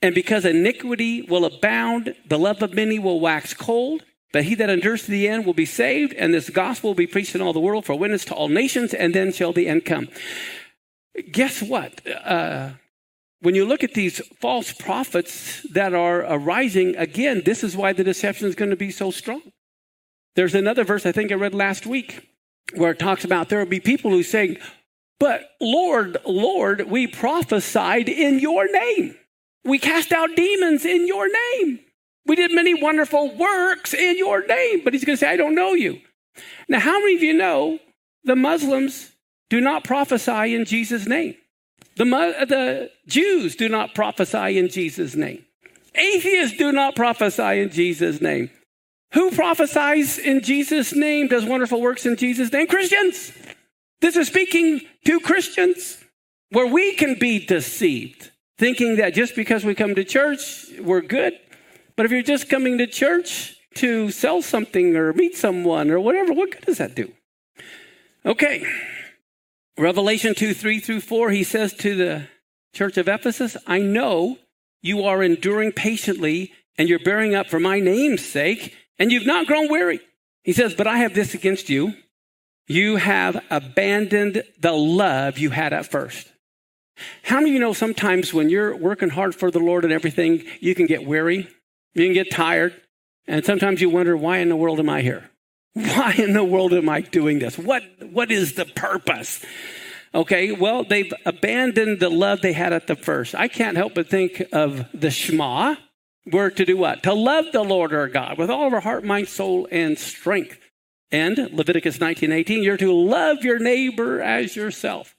And 0.01 0.13
because 0.13 0.43
iniquity 0.43 1.21
will 1.21 1.45
abound, 1.45 2.13
the 2.27 2.37
love 2.37 2.61
of 2.61 2.73
many 2.73 2.99
will 2.99 3.21
wax 3.21 3.53
cold. 3.53 4.03
But 4.33 4.43
he 4.43 4.53
that 4.55 4.69
endures 4.69 5.05
to 5.05 5.11
the 5.11 5.29
end 5.29 5.45
will 5.45 5.53
be 5.53 5.65
saved, 5.65 6.11
and 6.15 6.33
this 6.33 6.49
gospel 6.49 6.89
will 6.89 6.95
be 6.95 7.07
preached 7.07 7.35
in 7.35 7.41
all 7.41 7.53
the 7.53 7.61
world 7.61 7.85
for 7.85 7.97
witness 7.97 8.25
to 8.25 8.33
all 8.33 8.49
nations, 8.49 8.93
and 8.93 9.15
then 9.15 9.31
shall 9.31 9.53
the 9.53 9.69
end 9.69 9.85
come. 9.85 10.09
Guess 11.31 11.61
what? 11.61 12.01
Uh, 12.05 12.71
when 13.39 13.55
you 13.55 13.63
look 13.63 13.81
at 13.81 13.93
these 13.93 14.19
false 14.41 14.73
prophets 14.73 15.65
that 15.71 15.93
are 15.93 16.25
arising, 16.27 16.97
again, 16.97 17.43
this 17.45 17.63
is 17.63 17.77
why 17.77 17.93
the 17.93 18.03
deception 18.03 18.49
is 18.49 18.55
going 18.55 18.71
to 18.71 18.75
be 18.75 18.91
so 18.91 19.09
strong. 19.09 19.52
There's 20.35 20.55
another 20.55 20.83
verse 20.83 21.05
I 21.05 21.11
think 21.11 21.31
I 21.31 21.35
read 21.35 21.53
last 21.53 21.85
week 21.85 22.29
where 22.75 22.91
it 22.91 22.99
talks 22.99 23.23
about 23.23 23.49
there 23.49 23.59
will 23.59 23.65
be 23.65 23.79
people 23.79 24.11
who 24.11 24.23
say, 24.23 24.57
But 25.19 25.51
Lord, 25.61 26.17
Lord, 26.25 26.89
we 26.89 27.07
prophesied 27.07 28.09
in 28.09 28.39
your 28.39 28.71
name. 28.71 29.15
We 29.63 29.79
cast 29.79 30.11
out 30.11 30.35
demons 30.35 30.85
in 30.85 31.07
your 31.07 31.27
name. 31.31 31.79
We 32.25 32.35
did 32.35 32.53
many 32.53 32.73
wonderful 32.73 33.35
works 33.35 33.93
in 33.93 34.17
your 34.17 34.45
name. 34.45 34.81
But 34.83 34.93
he's 34.93 35.05
going 35.05 35.17
to 35.17 35.19
say, 35.19 35.29
I 35.29 35.37
don't 35.37 35.55
know 35.55 35.73
you. 35.73 36.01
Now, 36.67 36.79
how 36.79 36.99
many 36.99 37.15
of 37.15 37.23
you 37.23 37.33
know 37.33 37.79
the 38.23 38.35
Muslims 38.35 39.11
do 39.49 39.61
not 39.61 39.83
prophesy 39.83 40.55
in 40.55 40.65
Jesus' 40.65 41.07
name? 41.07 41.35
The, 41.95 42.05
the 42.05 42.91
Jews 43.07 43.55
do 43.55 43.69
not 43.69 43.93
prophesy 43.93 44.57
in 44.57 44.69
Jesus' 44.69 45.15
name. 45.15 45.45
Atheists 45.95 46.57
do 46.57 46.71
not 46.71 46.95
prophesy 46.95 47.61
in 47.61 47.69
Jesus' 47.69 48.19
name. 48.19 48.49
Who 49.13 49.31
prophesies 49.31 50.17
in 50.17 50.41
Jesus' 50.41 50.93
name, 50.93 51.27
does 51.27 51.45
wonderful 51.45 51.81
works 51.81 52.05
in 52.05 52.15
Jesus' 52.15 52.51
name? 52.51 52.67
Christians. 52.67 53.31
This 54.01 54.15
is 54.15 54.27
speaking 54.27 54.81
to 55.05 55.19
Christians 55.19 56.03
where 56.49 56.67
we 56.67 56.95
can 56.95 57.17
be 57.19 57.45
deceived, 57.45 58.31
thinking 58.57 58.97
that 58.97 59.13
just 59.13 59.35
because 59.35 59.63
we 59.63 59.75
come 59.75 59.95
to 59.95 60.03
church, 60.03 60.65
we're 60.79 61.01
good. 61.01 61.33
But 61.95 62.05
if 62.05 62.11
you're 62.11 62.23
just 62.23 62.49
coming 62.49 62.77
to 62.79 62.87
church 62.87 63.55
to 63.75 64.11
sell 64.11 64.41
something 64.41 64.95
or 64.95 65.13
meet 65.13 65.35
someone 65.35 65.91
or 65.91 65.99
whatever, 65.99 66.33
what 66.33 66.51
good 66.51 66.65
does 66.65 66.79
that 66.79 66.95
do? 66.95 67.11
Okay. 68.25 68.65
Revelation 69.77 70.33
2 70.35 70.53
3 70.53 70.79
through 70.79 71.01
4, 71.01 71.31
he 71.31 71.43
says 71.43 71.73
to 71.75 71.95
the 71.95 72.27
church 72.73 72.97
of 72.97 73.07
Ephesus, 73.07 73.57
I 73.67 73.79
know 73.79 74.39
you 74.81 75.03
are 75.03 75.23
enduring 75.23 75.71
patiently 75.71 76.51
and 76.77 76.89
you're 76.89 76.99
bearing 76.99 77.35
up 77.35 77.47
for 77.47 77.59
my 77.59 77.79
name's 77.79 78.25
sake, 78.25 78.75
and 78.99 79.11
you've 79.11 79.25
not 79.25 79.47
grown 79.47 79.69
weary. 79.69 79.99
He 80.43 80.53
says, 80.53 80.73
But 80.73 80.87
I 80.87 80.97
have 80.97 81.13
this 81.13 81.33
against 81.33 81.69
you. 81.69 81.93
You 82.67 82.95
have 82.95 83.43
abandoned 83.49 84.43
the 84.59 84.71
love 84.71 85.37
you 85.37 85.49
had 85.49 85.73
at 85.73 85.85
first. 85.85 86.31
How 87.23 87.37
many 87.37 87.49
of 87.49 87.53
you 87.55 87.59
know 87.59 87.73
sometimes 87.73 88.33
when 88.33 88.49
you're 88.49 88.75
working 88.75 89.09
hard 89.09 89.35
for 89.35 89.51
the 89.51 89.59
Lord 89.59 89.83
and 89.83 89.91
everything, 89.91 90.43
you 90.59 90.75
can 90.75 90.85
get 90.85 91.05
weary, 91.05 91.47
you 91.93 92.05
can 92.05 92.13
get 92.13 92.31
tired, 92.31 92.79
and 93.27 93.43
sometimes 93.43 93.81
you 93.81 93.89
wonder, 93.89 94.15
why 94.15 94.37
in 94.37 94.49
the 94.49 94.55
world 94.55 94.79
am 94.79 94.89
I 94.89 95.01
here? 95.01 95.29
Why 95.73 96.13
in 96.17 96.33
the 96.33 96.43
world 96.43 96.71
am 96.73 96.87
I 96.87 97.01
doing 97.01 97.39
this? 97.39 97.57
What, 97.57 97.83
what 98.11 98.31
is 98.31 98.53
the 98.53 98.65
purpose? 98.65 99.43
Okay, 100.13 100.51
well, 100.51 100.83
they've 100.83 101.11
abandoned 101.25 101.99
the 101.99 102.09
love 102.09 102.41
they 102.41 102.53
had 102.53 102.73
at 102.73 102.85
the 102.85 102.95
first. 102.95 103.33
I 103.33 103.47
can't 103.47 103.75
help 103.75 103.95
but 103.95 104.07
think 104.07 104.43
of 104.51 104.85
the 104.93 105.09
Shema. 105.09 105.75
We're 106.25 106.49
to 106.51 106.65
do 106.65 106.77
what? 106.77 107.03
To 107.03 107.13
love 107.13 107.45
the 107.51 107.63
Lord 107.63 107.93
our 107.93 108.07
God 108.07 108.37
with 108.37 108.49
all 108.49 108.67
of 108.67 108.73
our 108.73 108.79
heart, 108.79 109.03
mind, 109.03 109.27
soul, 109.27 109.67
and 109.71 109.97
strength. 109.97 110.59
And 111.11 111.37
Leviticus 111.51 111.99
19:18, 111.99 112.63
you're 112.63 112.77
to 112.77 112.93
love 112.93 113.43
your 113.43 113.59
neighbor 113.59 114.21
as 114.21 114.55
yourself. 114.55 115.15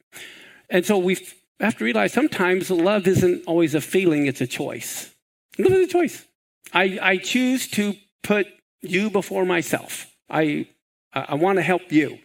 And 0.70 0.84
so 0.84 0.98
we 0.98 1.18
have 1.60 1.76
to 1.78 1.84
realize 1.84 2.12
sometimes 2.12 2.70
love 2.70 3.06
isn't 3.06 3.44
always 3.46 3.74
a 3.74 3.80
feeling, 3.80 4.26
it's 4.26 4.40
a 4.40 4.46
choice. 4.46 5.14
Love 5.58 5.72
is 5.72 5.88
a 5.88 5.92
choice. 5.92 6.26
I, 6.72 6.98
I 7.00 7.16
choose 7.18 7.68
to 7.68 7.94
put 8.22 8.46
you 8.80 9.10
before 9.10 9.44
myself. 9.44 10.10
I, 10.28 10.68
I 11.12 11.34
want 11.34 11.58
to 11.58 11.62
help 11.62 11.92
you. 11.92 12.18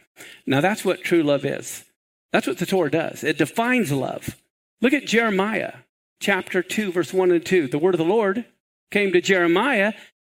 Now, 0.45 0.61
that's 0.61 0.83
what 0.83 1.03
true 1.03 1.21
love 1.21 1.45
is. 1.45 1.85
That's 2.31 2.47
what 2.47 2.57
the 2.57 2.65
Torah 2.65 2.91
does. 2.91 3.23
It 3.23 3.37
defines 3.37 3.91
love. 3.91 4.35
Look 4.81 4.93
at 4.93 5.05
Jeremiah 5.05 5.73
chapter 6.19 6.63
2, 6.63 6.91
verse 6.91 7.13
1 7.13 7.31
and 7.31 7.45
2. 7.45 7.67
The 7.67 7.77
word 7.77 7.93
of 7.93 7.99
the 7.99 8.05
Lord 8.05 8.45
came 8.91 9.11
to 9.13 9.21
Jeremiah, 9.21 9.93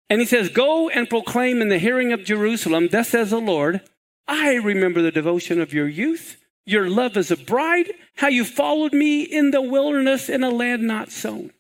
and 0.10 0.20
he 0.20 0.26
says, 0.26 0.50
Go 0.50 0.90
and 0.90 1.10
proclaim 1.10 1.62
in 1.62 1.70
the 1.70 1.80
hearing 1.80 2.12
of 2.12 2.26
Jerusalem, 2.26 2.90
thus 2.92 3.10
says 3.10 3.30
the 3.30 3.40
Lord, 3.40 3.82
I 4.28 4.56
remember 4.56 5.02
the 5.02 5.12
devotion 5.12 5.60
of 5.62 5.74
your 5.74 5.88
youth, 5.88 6.38
your 6.66 6.90
love 6.90 7.18
as 7.18 7.32
a 7.32 7.38
bride, 7.38 7.92
how 8.16 8.28
you 8.28 8.46
followed 8.46 8.94
me 8.94 9.24
in 9.24 9.52
the 9.52 9.62
wilderness 9.62 10.30
in 10.30 10.44
a 10.44 10.50
land 10.50 10.84
not 10.84 11.12
sown. 11.12 11.52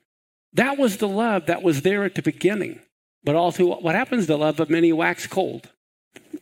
That 0.53 0.77
was 0.77 0.97
the 0.97 1.07
love 1.07 1.45
that 1.47 1.63
was 1.63 1.81
there 1.81 2.03
at 2.03 2.15
the 2.15 2.21
beginning. 2.21 2.81
But 3.23 3.51
through 3.51 3.75
what 3.75 3.95
happens, 3.95 4.27
the 4.27 4.37
love 4.37 4.59
of 4.59 4.69
many 4.69 4.91
wax 4.91 5.27
cold 5.27 5.69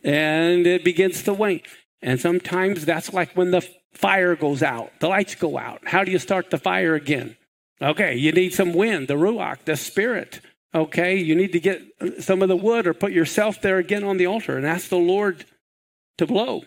and 0.02 0.66
it 0.66 0.84
begins 0.84 1.22
to 1.24 1.34
wane. 1.34 1.62
And 2.02 2.20
sometimes 2.20 2.84
that's 2.84 3.12
like 3.12 3.36
when 3.36 3.50
the 3.50 3.66
fire 3.92 4.36
goes 4.36 4.62
out, 4.62 4.92
the 5.00 5.08
lights 5.08 5.34
go 5.34 5.58
out. 5.58 5.86
How 5.86 6.04
do 6.04 6.10
you 6.10 6.18
start 6.18 6.50
the 6.50 6.58
fire 6.58 6.94
again? 6.94 7.36
Okay, 7.82 8.14
you 8.14 8.32
need 8.32 8.52
some 8.52 8.74
wind, 8.74 9.08
the 9.08 9.14
ruach, 9.14 9.64
the 9.64 9.76
spirit. 9.76 10.40
Okay, 10.74 11.16
you 11.16 11.34
need 11.34 11.52
to 11.52 11.60
get 11.60 11.82
some 12.20 12.42
of 12.42 12.48
the 12.48 12.56
wood 12.56 12.86
or 12.86 12.94
put 12.94 13.12
yourself 13.12 13.60
there 13.60 13.78
again 13.78 14.04
on 14.04 14.18
the 14.18 14.26
altar 14.26 14.56
and 14.56 14.66
ask 14.66 14.88
the 14.88 14.96
Lord 14.96 15.44
to 16.18 16.26
blow. 16.26 16.62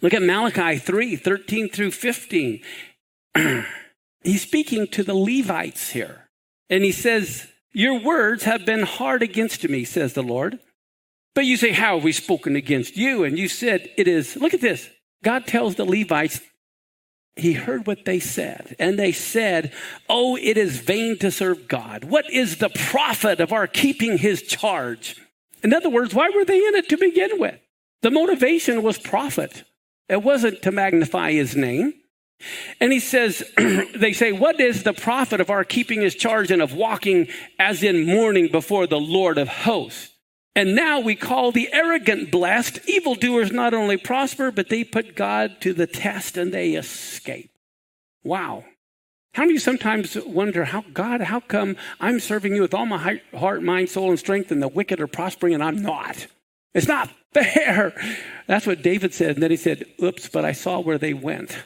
Look 0.00 0.14
at 0.14 0.22
Malachi 0.22 0.78
3 0.78 1.16
13 1.16 1.68
through 1.68 1.90
15. 1.90 2.60
He's 4.22 4.42
speaking 4.42 4.86
to 4.88 5.02
the 5.02 5.14
Levites 5.14 5.90
here. 5.90 6.28
And 6.70 6.84
he 6.84 6.92
says, 6.92 7.48
Your 7.72 8.00
words 8.00 8.44
have 8.44 8.64
been 8.64 8.82
hard 8.82 9.22
against 9.22 9.68
me, 9.68 9.84
says 9.84 10.14
the 10.14 10.22
Lord. 10.22 10.58
But 11.34 11.44
you 11.44 11.56
say, 11.56 11.72
How 11.72 11.96
have 11.96 12.04
we 12.04 12.12
spoken 12.12 12.56
against 12.56 12.96
you? 12.96 13.24
And 13.24 13.38
you 13.38 13.48
said, 13.48 13.90
It 13.96 14.08
is, 14.08 14.36
look 14.36 14.54
at 14.54 14.60
this. 14.60 14.88
God 15.22 15.46
tells 15.46 15.74
the 15.74 15.84
Levites, 15.84 16.40
He 17.36 17.54
heard 17.54 17.86
what 17.86 18.04
they 18.04 18.20
said. 18.20 18.76
And 18.78 18.98
they 18.98 19.12
said, 19.12 19.72
Oh, 20.08 20.36
it 20.36 20.56
is 20.56 20.78
vain 20.78 21.18
to 21.18 21.30
serve 21.30 21.66
God. 21.66 22.04
What 22.04 22.30
is 22.30 22.58
the 22.58 22.70
profit 22.70 23.40
of 23.40 23.52
our 23.52 23.66
keeping 23.66 24.18
His 24.18 24.42
charge? 24.42 25.16
In 25.62 25.72
other 25.72 25.90
words, 25.90 26.14
why 26.14 26.30
were 26.30 26.44
they 26.44 26.58
in 26.58 26.74
it 26.74 26.88
to 26.90 26.96
begin 26.96 27.40
with? 27.40 27.58
The 28.02 28.10
motivation 28.10 28.82
was 28.82 28.98
profit, 28.98 29.64
it 30.08 30.22
wasn't 30.22 30.62
to 30.62 30.70
magnify 30.70 31.32
His 31.32 31.56
name. 31.56 31.94
And 32.80 32.92
he 32.92 33.00
says, 33.00 33.42
they 33.56 34.12
say, 34.12 34.32
What 34.32 34.60
is 34.60 34.82
the 34.82 34.92
profit 34.92 35.40
of 35.40 35.50
our 35.50 35.64
keeping 35.64 36.00
his 36.00 36.14
charge 36.14 36.50
and 36.50 36.62
of 36.62 36.74
walking 36.74 37.28
as 37.58 37.82
in 37.82 38.06
mourning 38.06 38.48
before 38.50 38.86
the 38.86 39.00
Lord 39.00 39.38
of 39.38 39.48
hosts? 39.48 40.13
And 40.56 40.76
now 40.76 41.00
we 41.00 41.16
call 41.16 41.50
the 41.50 41.72
arrogant 41.72 42.30
blessed. 42.30 42.78
Evildoers 42.88 43.50
not 43.50 43.74
only 43.74 43.96
prosper, 43.96 44.50
but 44.50 44.68
they 44.68 44.84
put 44.84 45.16
God 45.16 45.60
to 45.60 45.72
the 45.72 45.86
test 45.86 46.36
and 46.36 46.52
they 46.52 46.74
escape. 46.74 47.50
Wow. 48.22 48.64
How 49.34 49.44
many 49.44 49.58
sometimes 49.58 50.16
wonder 50.16 50.64
how 50.64 50.84
God, 50.92 51.20
how 51.20 51.40
come 51.40 51.76
I'm 52.00 52.20
serving 52.20 52.54
you 52.54 52.62
with 52.62 52.72
all 52.72 52.86
my 52.86 53.20
heart, 53.34 53.64
mind, 53.64 53.88
soul, 53.88 54.10
and 54.10 54.18
strength, 54.18 54.52
and 54.52 54.62
the 54.62 54.68
wicked 54.68 55.00
are 55.00 55.08
prospering 55.08 55.54
and 55.54 55.62
I'm 55.62 55.82
not? 55.82 56.28
It's 56.72 56.86
not 56.86 57.10
fair. 57.34 57.92
That's 58.46 58.66
what 58.66 58.82
David 58.82 59.12
said. 59.12 59.30
And 59.30 59.42
then 59.42 59.50
he 59.50 59.56
said, 59.56 59.86
Oops, 60.00 60.28
but 60.28 60.44
I 60.44 60.52
saw 60.52 60.78
where 60.78 60.98
they 60.98 61.14
went. 61.14 61.64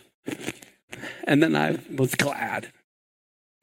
And 1.24 1.42
then 1.42 1.54
I 1.54 1.78
was 1.94 2.14
glad. 2.14 2.72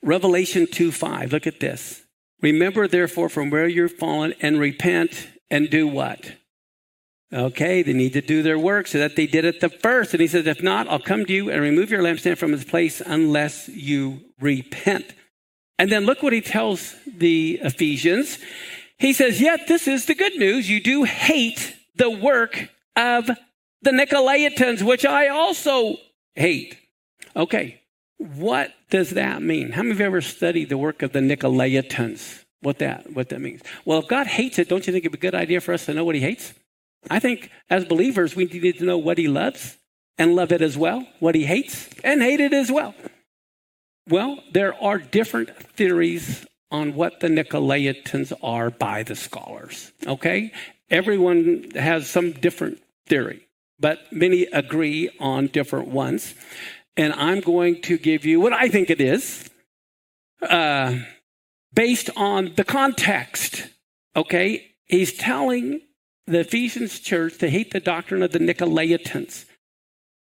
Revelation 0.03 0.67
2 0.67 0.91
5, 0.91 1.33
look 1.33 1.47
at 1.47 1.59
this. 1.59 2.04
Remember, 2.45 2.87
therefore, 2.87 3.27
from 3.27 3.49
where 3.49 3.67
you're 3.67 3.89
fallen 3.89 4.35
and 4.39 4.59
repent 4.59 5.29
and 5.49 5.67
do 5.67 5.87
what? 5.87 6.33
Okay, 7.33 7.81
they 7.81 7.91
need 7.91 8.13
to 8.13 8.21
do 8.21 8.43
their 8.43 8.59
work 8.59 8.85
so 8.85 8.99
that 8.99 9.15
they 9.15 9.25
did 9.25 9.45
it 9.45 9.61
the 9.61 9.69
first. 9.69 10.13
And 10.13 10.21
he 10.21 10.27
says, 10.27 10.45
if 10.45 10.61
not, 10.61 10.87
I'll 10.87 10.99
come 10.99 11.25
to 11.25 11.33
you 11.33 11.49
and 11.49 11.59
remove 11.59 11.89
your 11.89 12.03
lampstand 12.03 12.37
from 12.37 12.53
its 12.53 12.63
place 12.63 13.01
unless 13.01 13.67
you 13.69 14.21
repent. 14.39 15.15
And 15.79 15.91
then 15.91 16.05
look 16.05 16.21
what 16.21 16.33
he 16.33 16.41
tells 16.41 16.93
the 17.07 17.59
Ephesians. 17.63 18.37
He 18.99 19.11
says, 19.11 19.41
Yet 19.41 19.61
this 19.67 19.87
is 19.87 20.05
the 20.05 20.13
good 20.13 20.35
news. 20.35 20.69
You 20.69 20.79
do 20.79 21.03
hate 21.03 21.75
the 21.95 22.11
work 22.11 22.69
of 22.95 23.25
the 23.81 23.89
Nicolaitans, 23.89 24.83
which 24.83 25.03
I 25.03 25.29
also 25.29 25.97
hate. 26.35 26.77
Okay, 27.35 27.81
what 28.17 28.73
does 28.89 29.11
that 29.11 29.41
mean? 29.41 29.71
How 29.71 29.81
many 29.81 29.91
of 29.91 29.99
you 29.99 30.05
ever 30.05 30.21
studied 30.21 30.69
the 30.69 30.77
work 30.77 31.01
of 31.01 31.11
the 31.11 31.19
Nicolaitans? 31.19 32.43
What 32.61 32.79
that 32.79 33.11
what 33.13 33.29
that 33.29 33.41
means? 33.41 33.61
Well, 33.83 33.99
if 33.99 34.07
God 34.07 34.27
hates 34.27 34.57
it, 34.57 34.69
don't 34.69 34.85
you 34.87 34.93
think 34.93 35.05
it'd 35.05 35.19
be 35.19 35.27
a 35.27 35.31
good 35.31 35.35
idea 35.35 35.61
for 35.61 35.73
us 35.73 35.85
to 35.85 35.93
know 35.93 36.03
what 36.03 36.15
He 36.15 36.21
hates? 36.21 36.53
I 37.09 37.19
think 37.19 37.51
as 37.69 37.85
believers, 37.85 38.35
we 38.35 38.45
need 38.45 38.79
to 38.79 38.85
know 38.85 38.97
what 38.97 39.17
He 39.17 39.27
loves 39.27 39.77
and 40.17 40.35
love 40.35 40.51
it 40.51 40.61
as 40.61 40.77
well, 40.77 41.05
what 41.19 41.35
He 41.35 41.45
hates 41.45 41.89
and 42.03 42.21
hate 42.21 42.39
it 42.39 42.53
as 42.53 42.71
well. 42.71 42.95
Well, 44.07 44.39
there 44.51 44.73
are 44.81 44.97
different 44.97 45.55
theories 45.73 46.45
on 46.71 46.95
what 46.95 47.19
the 47.19 47.27
Nicolaitans 47.27 48.33
are 48.41 48.69
by 48.69 49.03
the 49.03 49.15
scholars. 49.15 49.91
Okay, 50.05 50.51
everyone 50.89 51.71
has 51.75 52.09
some 52.09 52.31
different 52.31 52.81
theory, 53.07 53.47
but 53.79 53.99
many 54.11 54.43
agree 54.43 55.09
on 55.19 55.47
different 55.47 55.89
ones 55.89 56.33
and 56.97 57.13
I'm 57.13 57.41
going 57.41 57.81
to 57.83 57.97
give 57.97 58.25
you 58.25 58.39
what 58.39 58.53
I 58.53 58.69
think 58.69 58.89
it 58.89 59.01
is 59.01 59.49
uh, 60.41 60.99
based 61.73 62.09
on 62.15 62.53
the 62.55 62.63
context. 62.63 63.67
Okay? 64.15 64.71
He's 64.85 65.13
telling 65.13 65.81
the 66.27 66.39
Ephesians 66.39 66.99
church 66.99 67.37
to 67.39 67.49
hate 67.49 67.71
the 67.71 67.79
doctrine 67.79 68.23
of 68.23 68.31
the 68.31 68.39
Nicolaitans. 68.39 69.45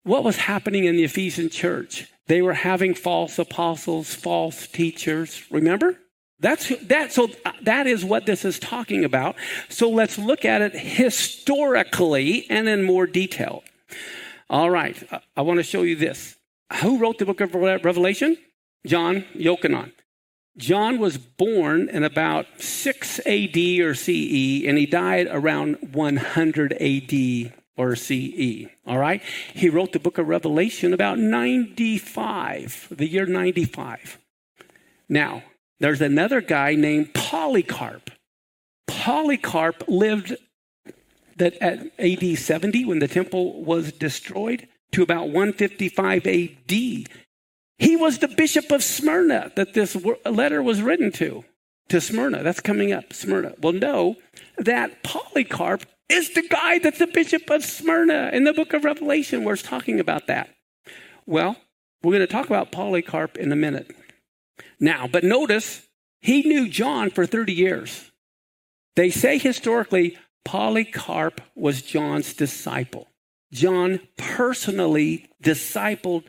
What 0.02 0.24
was 0.24 0.36
happening 0.36 0.84
in 0.84 0.96
the 0.96 1.04
Ephesian 1.04 1.50
church? 1.50 2.06
They 2.26 2.42
were 2.42 2.54
having 2.54 2.94
false 2.94 3.38
apostles, 3.38 4.14
false 4.14 4.66
teachers. 4.66 5.44
Remember? 5.50 5.98
That's 6.38 6.74
that. 6.86 7.12
So 7.12 7.28
that 7.62 7.86
is 7.86 8.02
what 8.02 8.24
this 8.24 8.46
is 8.46 8.58
talking 8.58 9.04
about. 9.04 9.36
So 9.68 9.90
let's 9.90 10.16
look 10.16 10.44
at 10.44 10.62
it 10.62 10.74
historically 10.74 12.46
and 12.48 12.66
in 12.66 12.82
more 12.82 13.06
detail. 13.06 13.62
All 14.48 14.70
right. 14.70 14.96
I 15.36 15.42
want 15.42 15.58
to 15.58 15.62
show 15.62 15.82
you 15.82 15.96
this. 15.96 16.36
Who 16.78 16.98
wrote 16.98 17.18
the 17.18 17.26
book 17.26 17.40
of 17.40 17.54
Revelation? 17.54 18.36
John 18.86 19.24
Yochanan. 19.34 19.92
John 20.56 20.98
was 20.98 21.16
born 21.16 21.88
in 21.88 22.02
about 22.04 22.46
6 22.58 23.20
AD 23.26 23.56
or 23.80 23.94
CE, 23.94 24.64
and 24.66 24.78
he 24.78 24.86
died 24.86 25.28
around 25.30 25.78
100 25.92 26.72
AD 26.74 27.52
or 27.76 27.96
CE. 27.96 28.66
All 28.86 28.98
right? 28.98 29.22
He 29.54 29.68
wrote 29.68 29.92
the 29.92 29.98
book 29.98 30.18
of 30.18 30.28
Revelation 30.28 30.92
about 30.92 31.18
95, 31.18 32.88
the 32.90 33.06
year 33.06 33.26
95. 33.26 34.18
Now, 35.08 35.44
there's 35.78 36.00
another 36.00 36.40
guy 36.40 36.74
named 36.74 37.14
Polycarp. 37.14 38.10
Polycarp 38.86 39.84
lived 39.88 40.36
that 41.36 41.54
at 41.62 41.90
AD 41.98 42.38
70 42.38 42.84
when 42.84 42.98
the 42.98 43.08
temple 43.08 43.64
was 43.64 43.92
destroyed 43.92 44.68
to 44.92 45.02
about 45.02 45.28
155 45.28 46.26
AD. 46.26 46.70
He 46.70 47.96
was 47.96 48.18
the 48.18 48.28
bishop 48.28 48.70
of 48.70 48.84
Smyrna 48.84 49.52
that 49.56 49.74
this 49.74 49.96
letter 50.26 50.62
was 50.62 50.82
written 50.82 51.12
to, 51.12 51.44
to 51.88 52.00
Smyrna. 52.00 52.42
That's 52.42 52.60
coming 52.60 52.92
up, 52.92 53.12
Smyrna. 53.12 53.54
Well, 53.60 53.72
know 53.72 54.16
that 54.58 55.02
Polycarp 55.02 55.86
is 56.08 56.34
the 56.34 56.46
guy 56.46 56.78
that's 56.78 56.98
the 56.98 57.06
bishop 57.06 57.48
of 57.48 57.64
Smyrna 57.64 58.30
in 58.32 58.44
the 58.44 58.52
book 58.52 58.72
of 58.72 58.84
Revelation 58.84 59.44
where 59.44 59.54
it's 59.54 59.62
talking 59.62 60.00
about 60.00 60.26
that. 60.26 60.50
Well, 61.24 61.56
we're 62.02 62.12
going 62.12 62.26
to 62.26 62.26
talk 62.26 62.46
about 62.46 62.72
Polycarp 62.72 63.36
in 63.36 63.52
a 63.52 63.56
minute. 63.56 63.94
Now, 64.78 65.06
but 65.06 65.24
notice 65.24 65.86
he 66.20 66.42
knew 66.42 66.68
John 66.68 67.10
for 67.10 67.26
30 67.26 67.52
years. 67.52 68.10
They 68.96 69.10
say 69.10 69.38
historically 69.38 70.18
Polycarp 70.44 71.40
was 71.54 71.82
John's 71.82 72.34
disciple. 72.34 73.09
John 73.52 74.00
personally 74.16 75.28
discipled 75.42 76.24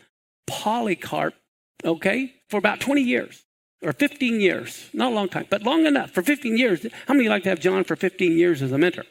Polycarp, 0.47 1.33
okay, 1.83 2.33
for 2.49 2.57
about 2.57 2.79
20 2.79 3.01
years 3.01 3.43
or 3.83 3.93
15 3.93 4.41
years. 4.41 4.89
Not 4.93 5.11
a 5.11 5.15
long 5.15 5.29
time, 5.29 5.45
but 5.49 5.63
long 5.63 5.85
enough 5.85 6.11
for 6.11 6.21
15 6.21 6.57
years. 6.57 6.85
How 7.07 7.13
many 7.13 7.29
like 7.29 7.43
to 7.43 7.49
have 7.49 7.59
John 7.59 7.83
for 7.83 7.95
15 7.95 8.37
years 8.37 8.61
as 8.61 8.71
a 8.71 8.77
mentor? 8.77 9.05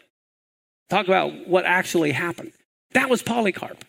Talk 0.88 1.07
about 1.07 1.47
what 1.47 1.64
actually 1.64 2.12
happened. 2.12 2.52
That 2.93 3.09
was 3.09 3.23
Polycarp. 3.23 3.85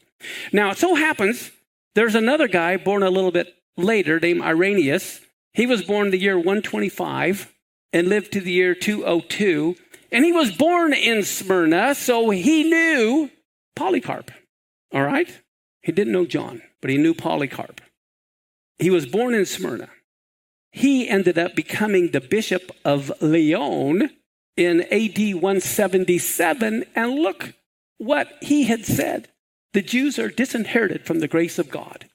Now, 0.53 0.71
it 0.71 0.77
so 0.77 0.95
happens 0.95 1.51
there's 1.95 2.15
another 2.15 2.47
guy 2.47 2.77
born 2.77 3.03
a 3.03 3.09
little 3.09 3.31
bit 3.31 3.53
later 3.75 4.19
named 4.19 4.41
Irenaeus. 4.41 5.21
He 5.53 5.65
was 5.65 5.83
born 5.83 6.11
the 6.11 6.17
year 6.17 6.37
125 6.37 7.53
and 7.91 8.07
lived 8.07 8.31
to 8.33 8.41
the 8.41 8.51
year 8.51 8.75
202. 8.75 9.75
And 10.11 10.23
he 10.23 10.31
was 10.31 10.55
born 10.55 10.93
in 10.93 11.23
Smyrna, 11.23 11.95
so 11.95 12.29
he 12.29 12.63
knew 12.63 13.29
Polycarp. 13.75 14.31
All 14.93 15.03
right? 15.03 15.41
He 15.81 15.91
didn't 15.91 16.13
know 16.13 16.25
John, 16.25 16.61
but 16.81 16.91
he 16.91 16.97
knew 16.97 17.13
Polycarp. 17.13 17.81
He 18.79 18.89
was 18.89 19.05
born 19.05 19.33
in 19.33 19.45
Smyrna. 19.45 19.89
He 20.71 21.07
ended 21.07 21.37
up 21.37 21.55
becoming 21.55 22.11
the 22.11 22.21
bishop 22.21 22.71
of 22.85 23.11
Lyon 23.21 24.09
in 24.55 24.81
AD 24.91 25.35
177. 25.35 26.85
And 26.95 27.15
look 27.15 27.53
what 27.97 28.31
he 28.41 28.63
had 28.63 28.85
said 28.85 29.29
the 29.73 29.81
Jews 29.81 30.19
are 30.19 30.29
disinherited 30.29 31.05
from 31.05 31.19
the 31.19 31.27
grace 31.27 31.57
of 31.57 31.69
God. 31.69 32.07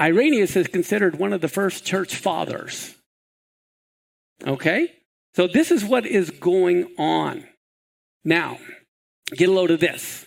Irenaeus 0.00 0.56
is 0.56 0.66
considered 0.66 1.18
one 1.18 1.32
of 1.32 1.42
the 1.42 1.48
first 1.48 1.84
church 1.84 2.14
fathers. 2.14 2.94
Okay? 4.46 4.92
So 5.34 5.46
this 5.46 5.70
is 5.70 5.84
what 5.84 6.06
is 6.06 6.30
going 6.30 6.88
on. 6.96 7.44
Now, 8.24 8.58
get 9.34 9.50
a 9.50 9.52
load 9.52 9.70
of 9.70 9.80
this. 9.80 10.26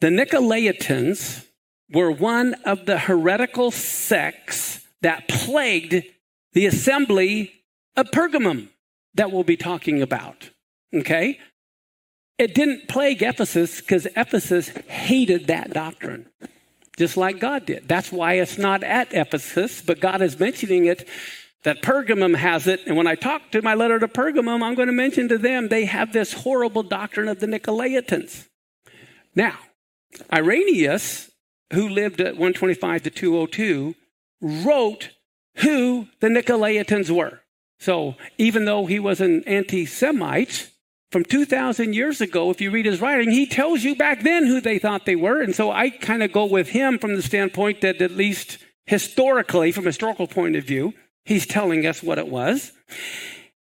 The 0.00 0.08
Nicolaitans 0.08 1.46
were 1.90 2.10
one 2.10 2.54
of 2.64 2.86
the 2.86 2.98
heretical 2.98 3.70
sects 3.70 4.86
that 5.02 5.28
plagued 5.28 6.04
the 6.52 6.66
assembly 6.66 7.52
of 7.96 8.10
Pergamum 8.10 8.68
that 9.14 9.32
we'll 9.32 9.44
be 9.44 9.56
talking 9.56 10.02
about. 10.02 10.50
Okay? 10.94 11.38
It 12.38 12.54
didn't 12.54 12.88
plague 12.88 13.22
Ephesus 13.22 13.80
because 13.80 14.06
Ephesus 14.16 14.68
hated 14.68 15.48
that 15.48 15.72
doctrine 15.72 16.28
just 16.98 17.16
like 17.16 17.38
God 17.38 17.64
did. 17.64 17.88
That's 17.88 18.10
why 18.10 18.34
it's 18.34 18.58
not 18.58 18.82
at 18.82 19.14
Ephesus, 19.14 19.80
but 19.80 20.00
God 20.00 20.20
is 20.20 20.38
mentioning 20.38 20.86
it 20.86 21.08
that 21.62 21.80
Pergamum 21.80 22.34
has 22.36 22.66
it. 22.66 22.80
And 22.86 22.96
when 22.96 23.06
I 23.06 23.14
talk 23.14 23.52
to 23.52 23.62
my 23.62 23.74
letter 23.74 24.00
to 24.00 24.08
Pergamum, 24.08 24.62
I'm 24.62 24.74
going 24.74 24.88
to 24.88 24.92
mention 24.92 25.28
to 25.28 25.38
them 25.38 25.68
they 25.68 25.84
have 25.84 26.12
this 26.12 26.32
horrible 26.32 26.82
doctrine 26.82 27.28
of 27.28 27.38
the 27.38 27.46
Nicolaitans. 27.46 28.48
Now, 29.34 29.58
Irenaeus, 30.32 31.30
who 31.72 31.88
lived 31.88 32.20
at 32.20 32.34
125 32.34 33.02
to 33.04 33.10
202, 33.10 33.94
wrote 34.40 35.10
who 35.56 36.08
the 36.20 36.28
Nicolaitans 36.28 37.10
were. 37.10 37.40
So 37.80 38.16
even 38.38 38.64
though 38.64 38.86
he 38.86 38.98
was 38.98 39.20
an 39.20 39.44
anti 39.44 39.86
Semite, 39.86 40.70
from 41.10 41.24
2,000 41.24 41.94
years 41.94 42.20
ago, 42.20 42.50
if 42.50 42.60
you 42.60 42.70
read 42.70 42.84
his 42.84 43.00
writing, 43.00 43.30
he 43.30 43.46
tells 43.46 43.82
you 43.82 43.96
back 43.96 44.22
then 44.22 44.46
who 44.46 44.60
they 44.60 44.78
thought 44.78 45.06
they 45.06 45.16
were. 45.16 45.40
And 45.40 45.54
so 45.54 45.70
I 45.70 45.88
kind 45.88 46.22
of 46.22 46.32
go 46.32 46.44
with 46.44 46.68
him 46.68 46.98
from 46.98 47.16
the 47.16 47.22
standpoint 47.22 47.80
that, 47.80 48.02
at 48.02 48.10
least 48.10 48.58
historically, 48.84 49.72
from 49.72 49.84
a 49.84 49.88
historical 49.88 50.26
point 50.26 50.54
of 50.56 50.64
view, 50.64 50.92
he's 51.24 51.46
telling 51.46 51.86
us 51.86 52.02
what 52.02 52.18
it 52.18 52.28
was. 52.28 52.72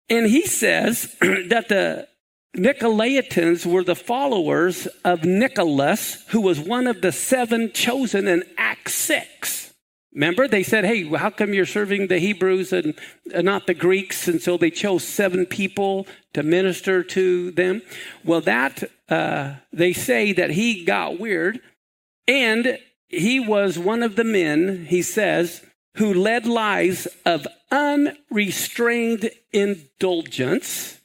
And 0.09 0.27
he 0.27 0.47
says 0.47 1.15
that 1.21 1.69
the 1.69 2.09
Nicolaitans 2.57 3.67
were 3.67 3.83
the 3.83 3.97
followers 3.97 4.87
of 5.05 5.25
Nicholas, 5.25 6.25
who 6.29 6.41
was 6.41 6.61
one 6.61 6.87
of 6.87 7.01
the 7.01 7.13
seven 7.13 7.73
chosen 7.73 8.29
in 8.29 8.45
Acts 8.57 8.95
6. 8.95 9.75
Remember, 10.15 10.47
they 10.47 10.63
said, 10.63 10.85
hey, 10.85 11.05
how 11.09 11.31
come 11.31 11.53
you're 11.53 11.67
serving 11.67 12.07
the 12.07 12.21
Hebrews 12.21 12.73
and 12.73 12.95
not 13.27 13.67
the 13.67 13.75
Greeks? 13.75 14.29
And 14.29 14.41
so 14.41 14.57
they 14.57 14.71
chose 14.71 15.03
seven 15.03 15.45
people 15.45 16.07
to 16.35 16.45
minister 16.45 17.03
to 17.03 17.51
them. 17.51 17.83
Well, 18.25 18.41
that, 18.43 18.85
uh, 19.09 19.55
they 19.73 19.93
say 19.93 20.33
that 20.33 20.51
he 20.51 20.85
got 20.85 21.19
weird 21.19 21.59
and 22.29 22.79
he 23.09 23.41
was 23.41 23.77
one 23.79 24.05
of 24.05 24.15
the 24.15 24.25
men, 24.25 24.87
he 24.87 25.03
says, 25.03 25.65
who 25.97 26.15
led 26.15 26.47
lives 26.47 27.09
of 27.27 27.47
unrestrained 27.73 29.31
indulgence, 29.53 31.01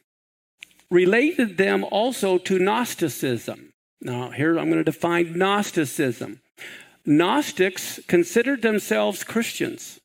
related 0.91 1.57
them 1.57 1.83
also 1.83 2.37
to 2.37 2.59
Gnosticism. 2.59 3.73
Now, 4.01 4.31
here 4.31 4.57
I'm 4.57 4.69
going 4.69 4.83
to 4.83 4.91
define 4.91 5.37
Gnosticism. 5.37 6.41
Gnostics 7.05 7.99
considered 8.07 8.61
themselves 8.61 9.23
Christians 9.23 9.99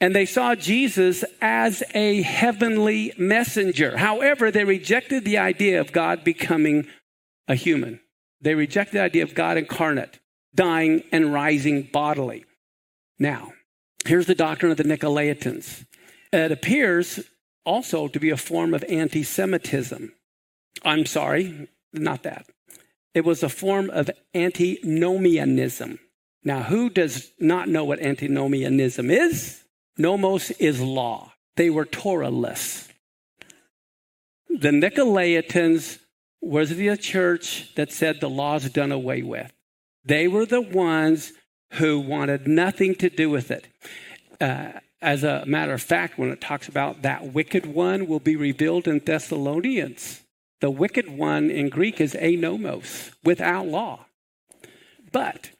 and 0.00 0.14
they 0.14 0.26
saw 0.26 0.54
Jesus 0.54 1.24
as 1.40 1.82
a 1.94 2.22
heavenly 2.22 3.12
messenger. 3.18 3.96
However, 3.96 4.50
they 4.50 4.64
rejected 4.64 5.24
the 5.24 5.38
idea 5.38 5.80
of 5.80 5.92
God 5.92 6.22
becoming 6.22 6.86
a 7.48 7.54
human. 7.54 8.00
They 8.40 8.54
rejected 8.54 8.94
the 8.94 9.02
idea 9.02 9.24
of 9.24 9.34
God 9.34 9.56
incarnate, 9.56 10.20
dying 10.54 11.02
and 11.10 11.32
rising 11.32 11.88
bodily. 11.92 12.44
Now, 13.18 13.52
here's 14.06 14.26
the 14.26 14.36
doctrine 14.36 14.70
of 14.70 14.78
the 14.78 14.84
Nicolaitans. 14.84 15.84
It 16.32 16.52
appears 16.52 17.20
also 17.64 18.06
to 18.06 18.20
be 18.20 18.30
a 18.30 18.36
form 18.36 18.74
of 18.74 18.84
anti 18.88 19.24
Semitism. 19.24 20.12
I'm 20.84 21.06
sorry, 21.06 21.68
not 21.92 22.22
that. 22.22 22.46
It 23.14 23.24
was 23.24 23.42
a 23.42 23.48
form 23.48 23.90
of 23.90 24.10
antinomianism. 24.34 25.98
Now, 26.44 26.62
who 26.62 26.88
does 26.88 27.30
not 27.38 27.68
know 27.68 27.84
what 27.84 28.00
antinomianism 28.00 29.10
is? 29.10 29.64
Nomos 29.96 30.50
is 30.52 30.80
law. 30.80 31.32
They 31.56 31.70
were 31.70 31.84
Torahless. 31.84 32.88
The 34.48 34.70
Nicolaitans 34.70 35.98
was 36.40 36.70
the 36.70 36.96
church 36.96 37.74
that 37.74 37.92
said 37.92 38.20
the 38.20 38.30
law's 38.30 38.70
done 38.70 38.92
away 38.92 39.22
with. 39.22 39.52
They 40.04 40.28
were 40.28 40.46
the 40.46 40.60
ones 40.60 41.32
who 41.72 42.00
wanted 42.00 42.46
nothing 42.46 42.94
to 42.96 43.10
do 43.10 43.28
with 43.28 43.50
it. 43.50 43.66
Uh, 44.40 44.72
as 45.02 45.22
a 45.22 45.44
matter 45.46 45.72
of 45.72 45.82
fact, 45.82 46.18
when 46.18 46.30
it 46.30 46.40
talks 46.40 46.68
about 46.68 47.02
that 47.02 47.32
wicked 47.32 47.66
one 47.66 48.06
will 48.06 48.20
be 48.20 48.36
revealed 48.36 48.88
in 48.88 49.00
Thessalonians, 49.00 50.22
the 50.60 50.70
wicked 50.70 51.08
one 51.08 51.50
in 51.50 51.68
Greek 51.68 52.00
is 52.00 52.14
anomos, 52.14 53.12
without 53.24 53.66
law. 53.66 54.06
But 55.12 55.50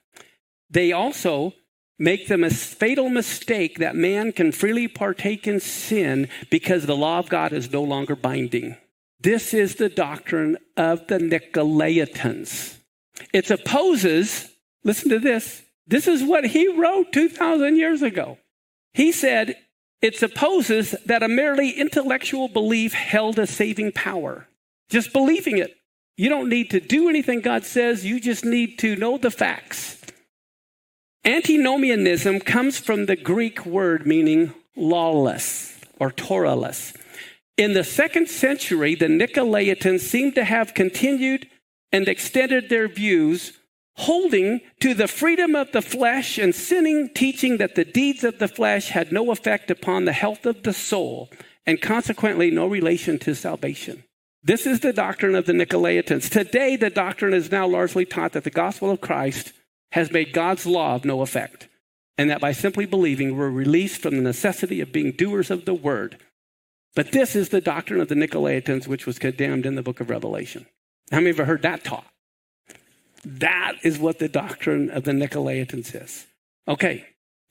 they 0.71 0.93
also 0.93 1.55
make 1.99 2.29
the 2.29 2.51
fatal 2.51 3.09
mistake 3.09 3.79
that 3.79 3.97
man 3.97 4.33
can 4.33 4.53
freely 4.53 4.89
partake 4.89 5.47
in 5.47 5.61
sin 5.61 6.29
because 6.51 6.87
the 6.87 6.97
law 6.97 7.19
of 7.19 7.29
God 7.29 7.53
is 7.53 7.73
no 7.73 7.83
longer 7.83 8.15
binding. 8.15 8.77
This 9.21 9.53
is 9.53 9.77
the 9.77 9.89
doctrine 9.89 10.59
of 10.77 11.09
the 11.09 11.19
Nicolaitans. 11.19 12.77
It 13.33 13.51
opposes, 13.51 14.49
listen 14.85 15.11
to 15.11 15.19
this, 15.19 15.65
This 15.89 16.07
is 16.07 16.23
what 16.23 16.45
he 16.45 16.69
wrote 16.69 17.13
2,000 17.13 17.77
years 17.77 18.03
ago. 18.03 18.39
He 18.93 19.11
said, 19.11 19.57
it 20.03 20.17
supposes 20.17 20.95
that 21.07 21.23
a 21.23 21.29
merely 21.29 21.71
intellectual 21.71 22.47
belief 22.47 22.93
held 22.93 23.39
a 23.39 23.47
saving 23.47 23.93
power. 23.93 24.47
Just 24.89 25.13
believing 25.13 25.59
it. 25.59 25.75
You 26.17 26.29
don't 26.29 26.49
need 26.49 26.71
to 26.71 26.81
do 26.81 27.09
anything 27.09 27.41
God 27.41 27.65
says, 27.65 28.05
you 28.05 28.21
just 28.21 28.45
need 28.45 28.79
to 28.81 28.97
know 28.97 29.19
the 29.19 29.31
facts. 29.31 30.01
Antinomianism 31.25 32.41
comes 32.41 32.79
from 32.79 33.07
the 33.07 33.17
Greek 33.17 33.67
word 33.67 34.07
meaning 34.07 34.55
lawless 34.77 35.79
or 36.01 36.11
Torahless. 36.11 36.97
In 37.57 37.75
the 37.75 37.85
second 37.85 38.29
century, 38.29 38.95
the 38.95 39.07
Nicolaitans 39.07 40.01
seem 40.01 40.33
to 40.33 40.45
have 40.45 40.75
continued 40.75 41.49
and 41.93 42.09
extended 42.09 42.69
their 42.69 42.89
views, 42.89 43.53
holding 43.97 44.61
to 44.81 44.95
the 44.95 45.09
freedom 45.09 45.55
of 45.55 45.73
the 45.73 45.83
flesh 45.83 46.39
and 46.39 46.55
sinning, 46.55 47.11
teaching 47.15 47.59
that 47.59 47.75
the 47.75 47.85
deeds 47.85 48.23
of 48.25 48.39
the 48.39 48.49
flesh 48.49 48.89
had 48.89 49.13
no 49.13 49.31
effect 49.31 49.71
upon 49.71 50.05
the 50.05 50.13
health 50.13 50.47
of 50.47 50.63
the 50.63 50.73
soul 50.73 51.31
and 51.67 51.83
consequently 51.83 52.51
no 52.51 52.67
relation 52.67 53.19
to 53.19 53.35
salvation. 53.35 54.05
This 54.49 54.67
is 54.67 54.81
the 54.81 54.93
doctrine 54.93 55.37
of 55.37 55.47
the 55.47 55.53
Nicolaitans. 55.53 56.29
Today, 56.29 56.75
the 56.75 56.91
doctrine 56.91 57.35
is 57.35 57.53
now 57.53 57.69
largely 57.69 58.05
taught 58.05 58.33
that 58.33 58.43
the 58.43 58.51
gospel 58.51 58.91
of 58.91 59.01
Christ 59.01 59.53
has 59.93 60.11
made 60.11 60.33
God's 60.33 60.67
law 60.67 60.97
of 60.97 61.05
no 61.05 61.21
effect, 61.23 61.69
and 62.17 62.29
that 62.29 62.41
by 62.41 62.51
simply 62.51 62.87
believing, 62.87 63.37
we're 63.37 63.49
released 63.49 64.03
from 64.03 64.17
the 64.17 64.23
necessity 64.23 64.81
of 64.81 64.91
being 64.91 65.13
doers 65.13 65.53
of 65.53 65.65
the 65.65 65.75
word 65.75 66.19
but 66.99 67.13
this 67.13 67.37
is 67.37 67.51
the 67.51 67.61
doctrine 67.61 68.01
of 68.01 68.09
the 68.09 68.17
Nicolaitans, 68.17 68.89
which 68.89 69.07
was 69.07 69.21
condemned 69.21 69.67
in 69.67 69.77
the 69.77 69.85
book 69.85 70.01
of 70.01 70.11
Revelation. 70.11 70.67
How 71.13 71.19
many 71.19 71.31
of 71.31 71.39
you 71.39 71.45
heard 71.45 71.63
that 71.63 71.85
taught? 71.85 72.07
That 73.25 73.75
is 73.85 74.01
what 74.01 74.19
the 74.19 74.29
doctrine 74.29 74.91
of 74.91 75.05
the 75.05 75.13
Nicolaitans 75.13 75.95
is. 75.95 76.27
Okay, 76.67 77.07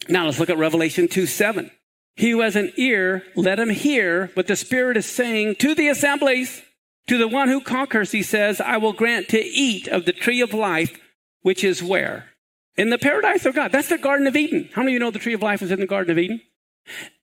now 0.09 0.25
let's 0.25 0.37
look 0.37 0.49
at 0.49 0.57
Revelation 0.57 1.07
2 1.07 1.25
7. 1.25 1.71
He 2.17 2.31
who 2.31 2.41
has 2.41 2.57
an 2.57 2.73
ear, 2.75 3.23
let 3.37 3.57
him 3.57 3.69
hear 3.69 4.31
what 4.33 4.47
the 4.47 4.57
Spirit 4.57 4.97
is 4.97 5.05
saying 5.05 5.55
to 5.59 5.73
the 5.73 5.87
assemblies. 5.87 6.61
To 7.07 7.17
the 7.17 7.27
one 7.27 7.47
who 7.47 7.61
conquers, 7.61 8.11
he 8.11 8.21
says, 8.21 8.59
I 8.59 8.77
will 8.77 8.93
grant 8.93 9.29
to 9.29 9.39
eat 9.39 9.87
of 9.87 10.05
the 10.05 10.13
tree 10.13 10.41
of 10.41 10.53
life, 10.53 10.99
which 11.41 11.63
is 11.63 11.81
where? 11.81 12.25
In 12.75 12.89
the 12.89 12.97
paradise 12.97 13.45
of 13.45 13.55
God. 13.55 13.71
That's 13.71 13.89
the 13.89 13.97
Garden 13.97 14.27
of 14.27 14.35
Eden. 14.35 14.69
How 14.73 14.81
many 14.81 14.91
of 14.91 14.93
you 14.93 14.99
know 14.99 15.11
the 15.11 15.19
tree 15.19 15.33
of 15.33 15.41
life 15.41 15.61
is 15.61 15.71
in 15.71 15.79
the 15.79 15.87
Garden 15.87 16.11
of 16.11 16.17
Eden? 16.17 16.41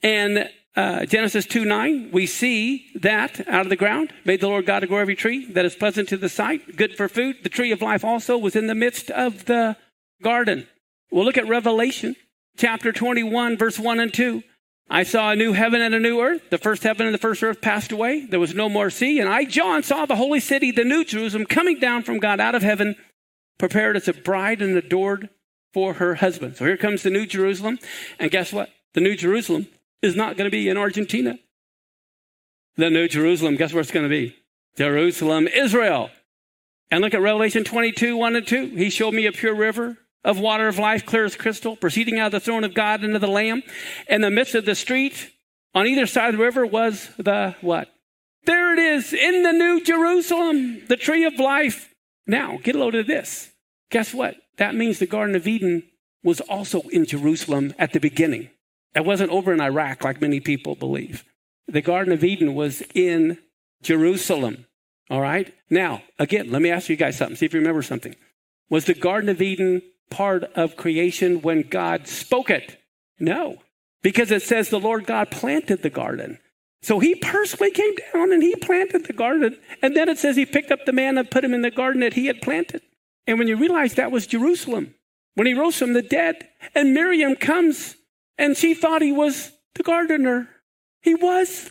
And 0.02 0.50
uh, 0.76 1.06
Genesis 1.06 1.46
2 1.46 1.64
9, 1.64 2.10
we 2.12 2.26
see 2.26 2.86
that 2.96 3.46
out 3.46 3.62
of 3.62 3.68
the 3.68 3.76
ground 3.76 4.12
made 4.24 4.40
the 4.40 4.48
Lord 4.48 4.66
God 4.66 4.80
to 4.80 4.86
grow 4.86 4.98
every 4.98 5.14
tree 5.14 5.46
that 5.52 5.64
is 5.64 5.76
pleasant 5.76 6.08
to 6.08 6.16
the 6.16 6.28
sight, 6.28 6.76
good 6.76 6.96
for 6.96 7.08
food. 7.08 7.36
The 7.42 7.48
tree 7.48 7.70
of 7.70 7.80
life 7.80 8.04
also 8.04 8.36
was 8.36 8.56
in 8.56 8.66
the 8.66 8.74
midst 8.74 9.10
of 9.10 9.44
the 9.44 9.76
garden. 10.22 10.66
We'll 11.12 11.24
look 11.24 11.38
at 11.38 11.46
Revelation 11.46 12.16
chapter 12.56 12.90
21, 12.90 13.56
verse 13.56 13.78
1 13.78 14.00
and 14.00 14.12
2. 14.12 14.42
I 14.88 15.02
saw 15.02 15.30
a 15.30 15.36
new 15.36 15.52
heaven 15.52 15.80
and 15.80 15.94
a 15.94 16.00
new 16.00 16.20
earth. 16.20 16.50
The 16.50 16.58
first 16.58 16.82
heaven 16.82 17.06
and 17.06 17.14
the 17.14 17.18
first 17.18 17.42
earth 17.42 17.60
passed 17.60 17.90
away. 17.90 18.26
There 18.26 18.40
was 18.40 18.54
no 18.54 18.68
more 18.68 18.90
sea. 18.90 19.18
And 19.18 19.28
I, 19.28 19.44
John, 19.44 19.82
saw 19.82 20.06
the 20.06 20.16
holy 20.16 20.40
city, 20.40 20.70
the 20.70 20.84
new 20.84 21.04
Jerusalem, 21.04 21.46
coming 21.46 21.80
down 21.80 22.02
from 22.02 22.18
God 22.18 22.38
out 22.38 22.54
of 22.54 22.62
heaven, 22.62 22.96
prepared 23.58 23.96
as 23.96 24.08
a 24.08 24.12
bride 24.12 24.60
and 24.60 24.76
adored 24.76 25.30
for 25.72 25.94
her 25.94 26.16
husband. 26.16 26.56
So 26.56 26.66
here 26.66 26.76
comes 26.76 27.02
the 27.02 27.10
new 27.10 27.26
Jerusalem. 27.26 27.78
And 28.18 28.30
guess 28.30 28.52
what? 28.52 28.70
The 28.92 29.00
new 29.00 29.16
Jerusalem 29.16 29.66
is 30.02 30.14
not 30.14 30.36
going 30.36 30.46
to 30.46 30.54
be 30.54 30.68
in 30.68 30.76
Argentina. 30.76 31.38
The 32.76 32.90
New 32.90 33.08
Jerusalem, 33.08 33.56
guess 33.56 33.72
where 33.72 33.80
it's 33.80 33.90
going 33.90 34.04
to 34.04 34.10
be? 34.10 34.36
Jerusalem, 34.76 35.48
Israel. 35.48 36.10
And 36.90 37.00
look 37.00 37.14
at 37.14 37.20
Revelation 37.20 37.64
22, 37.64 38.16
1 38.16 38.36
and 38.36 38.46
2. 38.46 38.66
He 38.76 38.90
showed 38.90 39.14
me 39.14 39.26
a 39.26 39.32
pure 39.32 39.54
river 39.54 39.96
of 40.24 40.38
water 40.38 40.68
of 40.68 40.78
life, 40.78 41.04
clear 41.04 41.24
as 41.24 41.36
crystal, 41.36 41.76
proceeding 41.76 42.18
out 42.18 42.26
of 42.26 42.32
the 42.32 42.40
throne 42.40 42.64
of 42.64 42.74
God 42.74 43.04
into 43.04 43.18
the 43.18 43.28
Lamb. 43.28 43.62
In 44.08 44.22
the 44.22 44.30
midst 44.30 44.54
of 44.54 44.64
the 44.64 44.74
street, 44.74 45.30
on 45.74 45.86
either 45.86 46.06
side 46.06 46.32
of 46.32 46.38
the 46.38 46.44
river 46.44 46.64
was 46.64 47.10
the 47.18 47.54
what? 47.60 47.88
There 48.46 48.72
it 48.72 48.78
is, 48.78 49.12
in 49.12 49.42
the 49.42 49.52
New 49.52 49.82
Jerusalem, 49.82 50.82
the 50.88 50.96
tree 50.96 51.24
of 51.24 51.38
life. 51.38 51.94
Now, 52.26 52.58
get 52.62 52.74
a 52.74 52.78
load 52.78 52.94
of 52.94 53.06
this. 53.06 53.50
Guess 53.90 54.14
what? 54.14 54.36
That 54.56 54.74
means 54.74 54.98
the 54.98 55.06
Garden 55.06 55.36
of 55.36 55.46
Eden 55.46 55.84
was 56.22 56.40
also 56.40 56.80
in 56.90 57.04
Jerusalem 57.04 57.74
at 57.78 57.92
the 57.92 58.00
beginning. 58.00 58.50
It 58.94 59.04
wasn't 59.04 59.30
over 59.30 59.52
in 59.52 59.60
Iraq 59.60 60.04
like 60.04 60.20
many 60.20 60.40
people 60.40 60.74
believe. 60.74 61.24
The 61.66 61.82
Garden 61.82 62.12
of 62.12 62.22
Eden 62.22 62.54
was 62.54 62.82
in 62.94 63.38
Jerusalem. 63.82 64.66
All 65.10 65.20
right? 65.20 65.52
Now, 65.70 66.02
again, 66.18 66.50
let 66.50 66.62
me 66.62 66.70
ask 66.70 66.88
you 66.88 66.96
guys 66.96 67.18
something. 67.18 67.36
See 67.36 67.46
if 67.46 67.54
you 67.54 67.60
remember 67.60 67.82
something. 67.82 68.14
Was 68.70 68.86
the 68.86 68.94
Garden 68.94 69.28
of 69.28 69.42
Eden 69.42 69.82
part 70.10 70.44
of 70.54 70.76
creation 70.76 71.42
when 71.42 71.62
God 71.62 72.06
spoke 72.06 72.50
it? 72.50 72.80
No, 73.18 73.62
because 74.02 74.30
it 74.30 74.42
says 74.42 74.68
the 74.68 74.80
Lord 74.80 75.06
God 75.06 75.30
planted 75.30 75.82
the 75.82 75.90
garden. 75.90 76.38
So 76.82 76.98
he 76.98 77.14
personally 77.14 77.70
came 77.70 77.94
down 78.12 78.32
and 78.32 78.42
he 78.42 78.54
planted 78.56 79.06
the 79.06 79.14
garden. 79.14 79.58
And 79.80 79.96
then 79.96 80.10
it 80.10 80.18
says 80.18 80.36
he 80.36 80.44
picked 80.44 80.70
up 80.70 80.84
the 80.84 80.92
man 80.92 81.16
and 81.16 81.30
put 81.30 81.42
him 81.42 81.54
in 81.54 81.62
the 81.62 81.70
garden 81.70 82.00
that 82.02 82.12
he 82.12 82.26
had 82.26 82.42
planted. 82.42 82.82
And 83.26 83.38
when 83.38 83.48
you 83.48 83.56
realize 83.56 83.94
that 83.94 84.12
was 84.12 84.26
Jerusalem, 84.26 84.94
when 85.34 85.46
he 85.46 85.54
rose 85.54 85.78
from 85.78 85.94
the 85.94 86.02
dead, 86.02 86.46
and 86.74 86.92
Miriam 86.92 87.36
comes 87.36 87.96
and 88.36 88.56
she 88.56 88.74
thought 88.74 89.00
he 89.00 89.12
was 89.12 89.52
the 89.74 89.82
gardener. 89.82 90.48
He 91.00 91.14
was. 91.14 91.70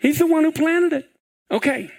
He's 0.00 0.18
the 0.18 0.26
one 0.26 0.44
who 0.44 0.52
planted 0.52 0.92
it. 0.92 1.10
Okay. 1.50 1.90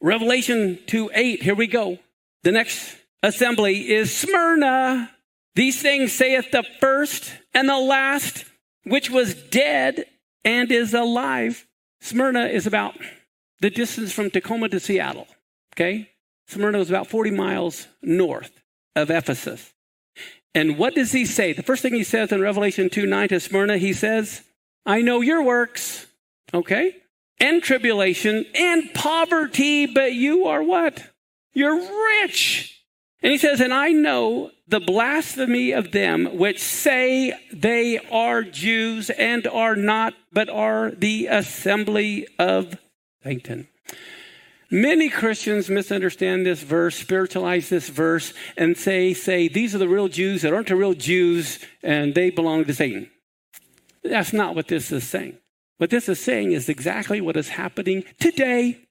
Revelation 0.00 0.78
2 0.86 1.10
8, 1.14 1.42
here 1.42 1.54
we 1.54 1.66
go. 1.66 1.98
The 2.42 2.52
next 2.52 2.96
assembly 3.22 3.90
is 3.90 4.14
Smyrna. 4.14 5.10
These 5.54 5.80
things 5.80 6.12
saith 6.12 6.50
the 6.50 6.64
first 6.80 7.32
and 7.54 7.68
the 7.68 7.78
last, 7.78 8.44
which 8.84 9.10
was 9.10 9.34
dead 9.34 10.06
and 10.44 10.70
is 10.70 10.94
alive. 10.94 11.66
Smyrna 12.00 12.46
is 12.46 12.66
about 12.66 12.96
the 13.60 13.70
distance 13.70 14.12
from 14.12 14.30
Tacoma 14.30 14.68
to 14.70 14.80
Seattle. 14.80 15.28
Okay? 15.74 16.10
Smyrna 16.48 16.80
is 16.80 16.90
about 16.90 17.06
40 17.06 17.30
miles 17.30 17.86
north 18.02 18.60
of 18.96 19.10
Ephesus. 19.10 19.72
And 20.54 20.76
what 20.76 20.94
does 20.94 21.12
he 21.12 21.24
say? 21.24 21.52
The 21.52 21.62
first 21.62 21.82
thing 21.82 21.94
he 21.94 22.04
says 22.04 22.32
in 22.32 22.40
Revelation 22.40 22.90
2 22.90 23.06
9 23.06 23.28
to 23.28 23.40
Smyrna, 23.40 23.78
he 23.78 23.92
says, 23.92 24.42
I 24.84 25.00
know 25.00 25.20
your 25.20 25.42
works, 25.42 26.06
okay? 26.52 26.96
And 27.40 27.62
tribulation 27.62 28.44
and 28.54 28.92
poverty, 28.92 29.86
but 29.86 30.12
you 30.12 30.46
are 30.46 30.62
what? 30.62 31.02
You're 31.54 31.80
rich. 32.20 32.81
And 33.22 33.30
he 33.30 33.38
says, 33.38 33.60
And 33.60 33.72
I 33.72 33.90
know 33.90 34.50
the 34.66 34.80
blasphemy 34.80 35.72
of 35.72 35.92
them 35.92 36.36
which 36.36 36.60
say 36.60 37.32
they 37.52 37.98
are 38.10 38.42
Jews 38.42 39.10
and 39.10 39.46
are 39.46 39.76
not, 39.76 40.14
but 40.32 40.48
are 40.48 40.90
the 40.90 41.26
assembly 41.26 42.26
of 42.38 42.76
Satan. 43.22 43.68
Many 44.70 45.10
Christians 45.10 45.68
misunderstand 45.68 46.46
this 46.46 46.62
verse, 46.62 46.96
spiritualize 46.96 47.68
this 47.68 47.90
verse, 47.90 48.32
and 48.56 48.76
say, 48.76 49.12
say, 49.12 49.46
these 49.46 49.74
are 49.74 49.78
the 49.78 49.88
real 49.88 50.08
Jews 50.08 50.40
that 50.42 50.54
aren't 50.54 50.68
the 50.68 50.76
real 50.76 50.94
Jews 50.94 51.58
and 51.82 52.14
they 52.14 52.30
belong 52.30 52.64
to 52.64 52.72
Satan. 52.72 53.10
That's 54.02 54.32
not 54.32 54.54
what 54.54 54.68
this 54.68 54.90
is 54.90 55.06
saying. 55.06 55.36
What 55.76 55.90
this 55.90 56.08
is 56.08 56.20
saying 56.20 56.52
is 56.52 56.68
exactly 56.68 57.20
what 57.20 57.36
is 57.36 57.50
happening 57.50 58.04
today. 58.18 58.88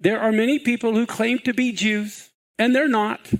There 0.00 0.18
are 0.18 0.32
many 0.32 0.58
people 0.58 0.94
who 0.94 1.04
claim 1.04 1.38
to 1.40 1.52
be 1.52 1.72
Jews, 1.72 2.30
and 2.58 2.74
they're 2.74 2.88
not. 2.88 3.30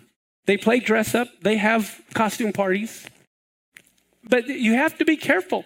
They 0.51 0.57
play 0.57 0.81
dress 0.81 1.15
up, 1.15 1.29
they 1.43 1.59
have 1.59 2.01
costume 2.13 2.53
parties. 2.53 3.07
But 4.25 4.49
you 4.49 4.73
have 4.73 4.99
to 4.99 5.05
be 5.05 5.17
careful. 5.17 5.65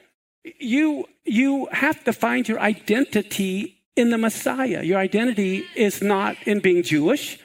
You, 0.61 1.09
you 1.25 1.69
have 1.73 2.05
to 2.05 2.13
find 2.13 2.47
your 2.47 2.61
identity 2.61 3.81
in 3.97 4.11
the 4.11 4.19
Messiah. 4.19 4.83
Your 4.83 4.99
identity 4.99 5.65
is 5.75 6.03
not 6.03 6.37
in 6.47 6.61
being 6.61 6.83
Jewish. 6.83 7.39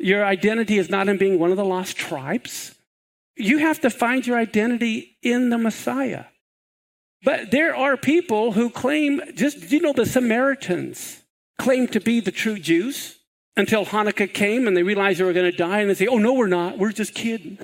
Your 0.00 0.24
identity 0.24 0.78
is 0.78 0.90
not 0.90 1.08
in 1.08 1.16
being 1.16 1.38
one 1.38 1.52
of 1.52 1.56
the 1.56 1.64
lost 1.64 1.96
tribes. 1.96 2.74
You 3.36 3.58
have 3.58 3.80
to 3.82 3.88
find 3.88 4.26
your 4.26 4.36
identity 4.36 5.16
in 5.22 5.50
the 5.50 5.58
Messiah. 5.58 6.24
But 7.22 7.52
there 7.52 7.76
are 7.76 7.96
people 7.96 8.50
who 8.50 8.68
claim, 8.68 9.20
just, 9.36 9.70
you 9.70 9.78
know, 9.78 9.92
the 9.92 10.06
Samaritans 10.06 11.22
claim 11.56 11.86
to 11.86 12.00
be 12.00 12.18
the 12.18 12.32
true 12.32 12.58
Jews 12.58 13.17
until 13.58 13.84
Hanukkah 13.84 14.32
came 14.32 14.66
and 14.68 14.76
they 14.76 14.84
realized 14.84 15.18
they 15.18 15.24
were 15.24 15.32
going 15.32 15.50
to 15.50 15.56
die 15.56 15.80
and 15.80 15.90
they 15.90 15.94
say, 15.94 16.06
oh, 16.06 16.18
no, 16.18 16.32
we're 16.32 16.46
not. 16.46 16.78
We're 16.78 16.92
just 16.92 17.14
kidding. 17.14 17.58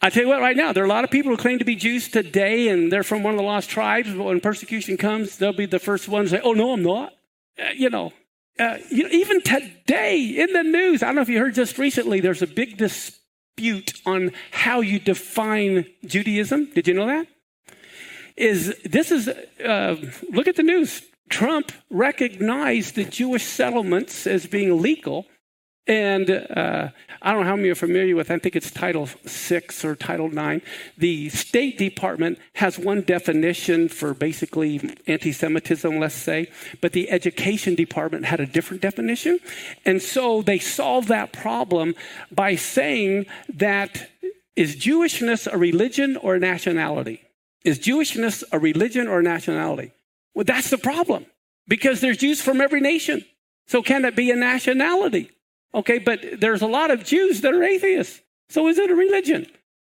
I 0.00 0.08
tell 0.08 0.22
you 0.22 0.28
what, 0.28 0.40
right 0.40 0.56
now, 0.56 0.72
there 0.72 0.82
are 0.82 0.86
a 0.86 0.88
lot 0.88 1.04
of 1.04 1.10
people 1.10 1.30
who 1.30 1.36
claim 1.36 1.58
to 1.58 1.64
be 1.64 1.76
Jews 1.76 2.08
today 2.08 2.68
and 2.68 2.90
they're 2.90 3.02
from 3.02 3.22
one 3.22 3.34
of 3.34 3.38
the 3.38 3.44
lost 3.44 3.68
tribes. 3.68 4.14
But 4.14 4.22
when 4.22 4.40
persecution 4.40 4.96
comes, 4.96 5.36
they'll 5.36 5.52
be 5.52 5.66
the 5.66 5.80
first 5.80 6.08
ones 6.08 6.30
to 6.30 6.36
say, 6.36 6.42
oh, 6.42 6.52
no, 6.52 6.72
I'm 6.72 6.82
not. 6.82 7.12
Uh, 7.60 7.70
you, 7.74 7.90
know, 7.90 8.12
uh, 8.58 8.78
you 8.88 9.02
know, 9.02 9.10
even 9.10 9.42
today 9.42 10.22
in 10.22 10.52
the 10.52 10.62
news, 10.62 11.02
I 11.02 11.06
don't 11.06 11.16
know 11.16 11.22
if 11.22 11.28
you 11.28 11.40
heard 11.40 11.54
just 11.54 11.76
recently, 11.76 12.20
there's 12.20 12.40
a 12.40 12.46
big 12.46 12.78
dispute 12.78 14.00
on 14.06 14.30
how 14.52 14.80
you 14.80 15.00
define 15.00 15.86
Judaism. 16.06 16.70
Did 16.72 16.86
you 16.88 16.94
know 16.94 17.06
that? 17.06 17.26
Is 18.36 18.74
this 18.84 19.10
is, 19.10 19.28
uh, 19.28 19.96
look 20.30 20.46
at 20.46 20.56
the 20.56 20.62
news. 20.62 21.02
Trump 21.30 21.72
recognized 21.88 22.94
the 22.94 23.04
Jewish 23.04 23.44
settlements 23.44 24.26
as 24.26 24.46
being 24.46 24.82
legal 24.82 25.26
And 25.90 26.30
uh, 26.30 26.90
I 27.20 27.32
don't 27.32 27.42
know 27.42 27.48
how 27.48 27.56
many 27.56 27.68
are 27.70 27.74
familiar 27.74 28.14
with, 28.14 28.30
I 28.30 28.38
think 28.38 28.54
it's 28.54 28.70
Title 28.70 29.06
VI 29.24 29.62
or 29.82 29.96
Title 29.96 30.26
IX. 30.26 30.64
The 30.96 31.30
State 31.30 31.78
Department 31.78 32.38
has 32.54 32.78
one 32.78 33.00
definition 33.00 33.88
for 33.88 34.14
basically 34.14 34.96
anti 35.08 35.32
Semitism, 35.32 35.98
let's 35.98 36.14
say, 36.14 36.48
but 36.80 36.92
the 36.92 37.10
Education 37.10 37.74
Department 37.74 38.26
had 38.26 38.38
a 38.38 38.46
different 38.46 38.82
definition. 38.82 39.40
And 39.84 40.00
so 40.00 40.42
they 40.42 40.60
solved 40.60 41.08
that 41.08 41.32
problem 41.32 41.96
by 42.30 42.54
saying 42.54 43.26
that 43.48 44.10
is 44.54 44.76
Jewishness 44.76 45.52
a 45.52 45.58
religion 45.58 46.16
or 46.18 46.36
a 46.36 46.38
nationality? 46.38 47.22
Is 47.64 47.80
Jewishness 47.80 48.44
a 48.52 48.58
religion 48.58 49.08
or 49.08 49.20
a 49.20 49.22
nationality? 49.22 49.92
Well, 50.34 50.44
that's 50.44 50.70
the 50.70 50.78
problem 50.78 51.26
because 51.68 52.00
there's 52.00 52.18
Jews 52.18 52.40
from 52.40 52.60
every 52.60 52.80
nation. 52.80 53.24
So 53.66 53.82
can 53.82 54.04
it 54.04 54.16
be 54.16 54.30
a 54.30 54.36
nationality? 54.36 55.30
Okay, 55.74 55.98
but 55.98 56.40
there's 56.40 56.62
a 56.62 56.66
lot 56.66 56.90
of 56.90 57.04
Jews 57.04 57.40
that 57.42 57.54
are 57.54 57.62
atheists. 57.62 58.20
So 58.48 58.66
is 58.68 58.78
it 58.78 58.90
a 58.90 58.94
religion? 58.94 59.46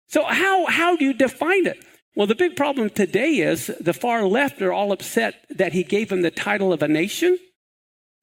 So 0.08 0.24
how, 0.24 0.66
how 0.66 0.96
do 0.96 1.04
you 1.04 1.12
define 1.12 1.66
it? 1.66 1.78
Well, 2.16 2.26
the 2.26 2.34
big 2.34 2.56
problem 2.56 2.90
today 2.90 3.36
is 3.36 3.68
the 3.80 3.92
far 3.92 4.24
left 4.24 4.60
are 4.60 4.72
all 4.72 4.90
upset 4.90 5.44
that 5.50 5.72
he 5.72 5.84
gave 5.84 6.10
him 6.10 6.22
the 6.22 6.32
title 6.32 6.72
of 6.72 6.82
a 6.82 6.88
nation. 6.88 7.38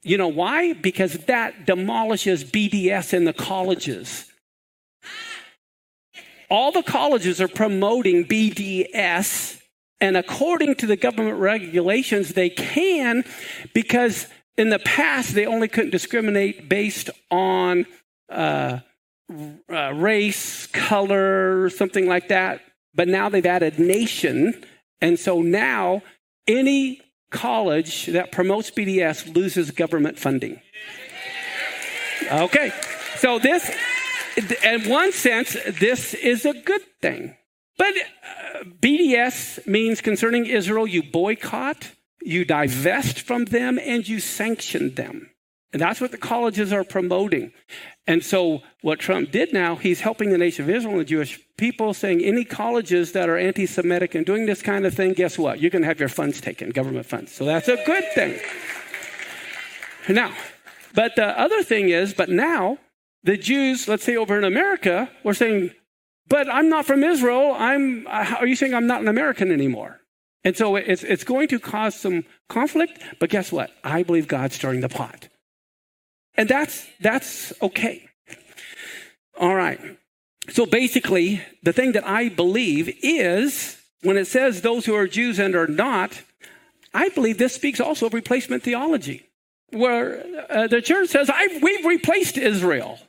You 0.04 0.18
know 0.18 0.28
why? 0.28 0.74
Because 0.74 1.14
that 1.26 1.66
demolishes 1.66 2.44
BDS 2.44 3.14
in 3.14 3.24
the 3.24 3.34
colleges. 3.34 4.30
All 6.50 6.72
the 6.72 6.84
colleges 6.84 7.40
are 7.40 7.48
promoting 7.48 8.26
BDS, 8.26 9.62
and 10.02 10.18
according 10.18 10.76
to 10.76 10.86
the 10.86 10.98
government 10.98 11.40
regulations, 11.40 12.34
they 12.34 12.50
can 12.50 13.24
because 13.74 14.28
in 14.58 14.70
the 14.70 14.80
past, 14.80 15.36
they 15.36 15.46
only 15.46 15.68
couldn't 15.68 15.92
discriminate 15.92 16.70
based 16.70 17.10
on 17.30 17.86
uh, 18.30 18.80
uh, 19.70 19.94
race, 19.94 20.68
color, 20.68 21.70
something 21.70 22.08
like 22.08 22.30
that. 22.30 22.62
But 22.94 23.08
now 23.08 23.28
they've 23.28 23.46
added 23.46 23.80
nation. 23.80 24.64
And 25.02 25.20
so 25.20 25.42
now 25.42 26.04
any 26.48 27.02
college 27.32 28.06
that 28.08 28.32
promotes 28.32 28.72
BDS 28.72 29.36
loses 29.36 29.72
government 29.72 30.18
funding. 30.18 30.62
Okay. 32.32 32.72
So 33.18 33.40
this, 33.40 33.76
in 34.64 34.90
one 34.90 35.12
sense, 35.12 35.58
this 35.80 36.14
is 36.14 36.46
a 36.46 36.54
good 36.54 36.82
thing. 37.02 37.36
But 37.78 37.94
uh, 37.96 38.64
BDS 38.80 39.68
means 39.68 40.02
concerning 40.02 40.46
Israel, 40.46 40.88
you 40.88 41.04
boycott, 41.04 41.92
you 42.22 42.46
divest 42.46 43.22
from 43.22 43.46
them 43.46 43.78
and 43.80 44.08
you 44.08 44.20
sanction 44.20 44.96
them. 44.96 45.30
And 45.74 45.82
that's 45.82 46.00
what 46.00 46.12
the 46.12 46.18
colleges 46.18 46.72
are 46.72 46.86
promoting. 46.86 47.52
And 48.08 48.24
so, 48.24 48.62
what 48.82 49.00
Trump 49.00 49.32
did 49.32 49.52
now, 49.52 49.76
he's 49.76 50.00
helping 50.00 50.30
the 50.30 50.38
nation 50.38 50.64
of 50.64 50.70
Israel 50.70 50.94
and 50.94 51.02
the 51.02 51.06
Jewish 51.06 51.38
people, 51.58 51.94
saying 51.94 52.24
any 52.24 52.46
colleges 52.46 53.12
that 53.12 53.28
are 53.28 53.38
anti 53.38 53.66
Semitic 53.66 54.16
and 54.16 54.26
doing 54.26 54.46
this 54.46 54.62
kind 54.62 54.86
of 54.86 54.94
thing, 54.94 55.12
guess 55.12 55.38
what? 55.38 55.60
You're 55.60 55.72
going 55.72 55.82
to 55.82 55.88
have 55.88 56.00
your 56.00 56.08
funds 56.08 56.40
taken, 56.40 56.70
government 56.70 57.06
funds. 57.06 57.34
So, 57.34 57.44
that's 57.44 57.68
a 57.68 57.76
good 57.86 58.06
thing. 58.14 58.40
Now, 60.08 60.34
but 60.94 61.18
the 61.18 61.38
other 61.38 61.62
thing 61.62 61.90
is, 61.90 62.14
but 62.14 62.30
now, 62.30 62.78
the 63.24 63.36
Jews, 63.36 63.88
let's 63.88 64.06
say 64.06 64.16
over 64.16 64.38
in 64.38 64.46
America, 64.46 65.10
were 65.26 65.34
saying, 65.34 65.72
but 66.28 66.52
I'm 66.52 66.70
not 66.70 66.86
from 66.86 67.04
Israel. 67.04 67.56
I'm, 67.58 68.08
are 68.08 68.48
you 68.48 68.56
saying 68.56 68.74
I'm 68.74 68.88
not 68.88 69.02
an 69.02 69.08
American 69.08 69.52
anymore? 69.52 70.02
And 70.44 70.56
so 70.56 70.76
it's, 70.76 71.04
it's 71.04 71.24
going 71.24 71.48
to 71.50 71.60
cause 71.60 71.96
some 71.96 72.24
conflict, 72.50 73.02
but 73.20 73.30
guess 73.30 73.52
what? 73.52 73.72
I 73.84 74.04
believe 74.04 74.28
God's 74.28 74.56
stirring 74.56 74.82
the 74.82 74.90
pot. 74.90 75.28
And 76.36 76.48
that's, 76.48 76.86
that's 77.00 77.54
okay. 77.62 78.08
All 79.40 79.56
right. 79.56 79.80
So 80.50 80.66
basically, 80.66 81.42
the 81.64 81.74
thing 81.74 81.94
that 81.94 82.08
I 82.08 82.30
believe 82.30 82.96
is 83.02 83.82
when 84.04 84.18
it 84.18 84.26
says 84.26 84.62
those 84.62 84.86
who 84.86 84.94
are 84.96 85.08
Jews 85.08 85.40
and 85.40 85.56
are 85.56 85.68
not, 85.68 86.22
I 86.94 87.10
believe 87.10 87.38
this 87.38 87.56
speaks 87.56 87.80
also 87.80 88.06
of 88.06 88.14
replacement 88.14 88.64
theology, 88.64 89.28
where 89.72 90.24
uh, 90.50 90.68
the 90.68 90.82
church 90.82 91.10
says, 91.10 91.32
We've 91.62 91.86
replaced 91.86 92.38
Israel. 92.38 93.00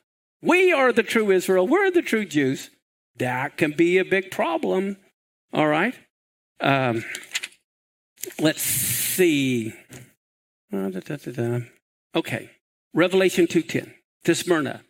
We 0.40 0.72
are 0.72 0.92
the 0.92 1.02
true 1.02 1.30
Israel. 1.30 1.68
We're 1.68 1.90
the 1.90 2.02
true 2.02 2.24
Jews. 2.24 2.70
That 3.18 3.56
can 3.56 3.72
be 3.72 3.98
a 3.98 4.04
big 4.04 4.30
problem. 4.30 4.96
All 5.52 5.68
right. 5.68 5.94
Um, 6.60 7.04
let's 8.38 8.62
see. 8.62 9.74
Uh, 10.72 10.90
okay. 12.14 12.50
Revelation 12.92 13.46
2.10 13.46 13.92
to 14.24 14.34
Smyrna. 14.34 14.82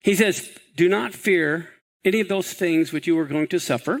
He 0.00 0.14
says, 0.14 0.50
Do 0.76 0.88
not 0.88 1.14
fear 1.14 1.70
any 2.04 2.20
of 2.20 2.28
those 2.28 2.52
things 2.52 2.92
which 2.92 3.06
you 3.06 3.18
are 3.18 3.26
going 3.26 3.48
to 3.48 3.58
suffer. 3.58 4.00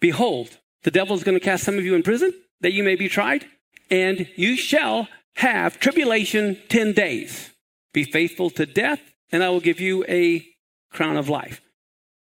Behold, 0.00 0.58
the 0.82 0.90
devil 0.90 1.16
is 1.16 1.24
going 1.24 1.38
to 1.38 1.44
cast 1.44 1.64
some 1.64 1.78
of 1.78 1.84
you 1.84 1.94
in 1.94 2.02
prison 2.02 2.32
that 2.60 2.72
you 2.72 2.84
may 2.84 2.96
be 2.96 3.08
tried, 3.08 3.46
and 3.90 4.28
you 4.36 4.56
shall 4.56 5.08
have 5.36 5.80
tribulation 5.80 6.58
10 6.68 6.92
days. 6.92 7.50
Be 7.92 8.04
faithful 8.04 8.50
to 8.50 8.66
death, 8.66 9.00
and 9.32 9.42
I 9.42 9.48
will 9.48 9.60
give 9.60 9.80
you 9.80 10.04
a 10.08 10.46
crown 10.90 11.16
of 11.16 11.28
life. 11.28 11.60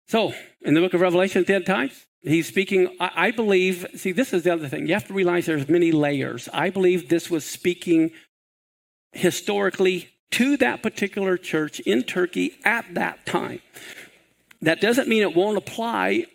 So, 0.08 0.34
in 0.62 0.74
the 0.74 0.82
book 0.82 0.94
of 0.94 1.02
Revelation, 1.02 1.46
10 1.46 1.64
times, 1.64 2.08
He's 2.28 2.48
speaking, 2.48 2.96
I 3.00 3.32
believe, 3.32 3.86
see, 3.96 4.12
this 4.12 4.34
is 4.34 4.44
the 4.44 4.52
other 4.52 4.68
thing. 4.68 4.88
You 4.88 4.94
have 4.96 5.08
to 5.08 5.14
realize 5.14 5.46
there's 5.46 5.70
many 5.70 5.92
layers. 5.92 6.50
I 6.52 6.70
believe 6.70 7.08
this 7.08 7.30
was 7.30 7.46
speaking 7.46 8.12
historically 9.14 10.10
to 10.32 10.58
that 10.58 10.84
particular 10.84 11.38
church 11.38 11.80
in 11.82 12.04
Turkey 12.04 12.58
at 12.66 12.94
that 12.96 13.26
time. 13.26 13.62
That 14.62 14.82
doesn't 14.82 15.08
mean 15.08 15.22
it 15.22 15.36
won't 15.36 15.58
apply 15.58 16.26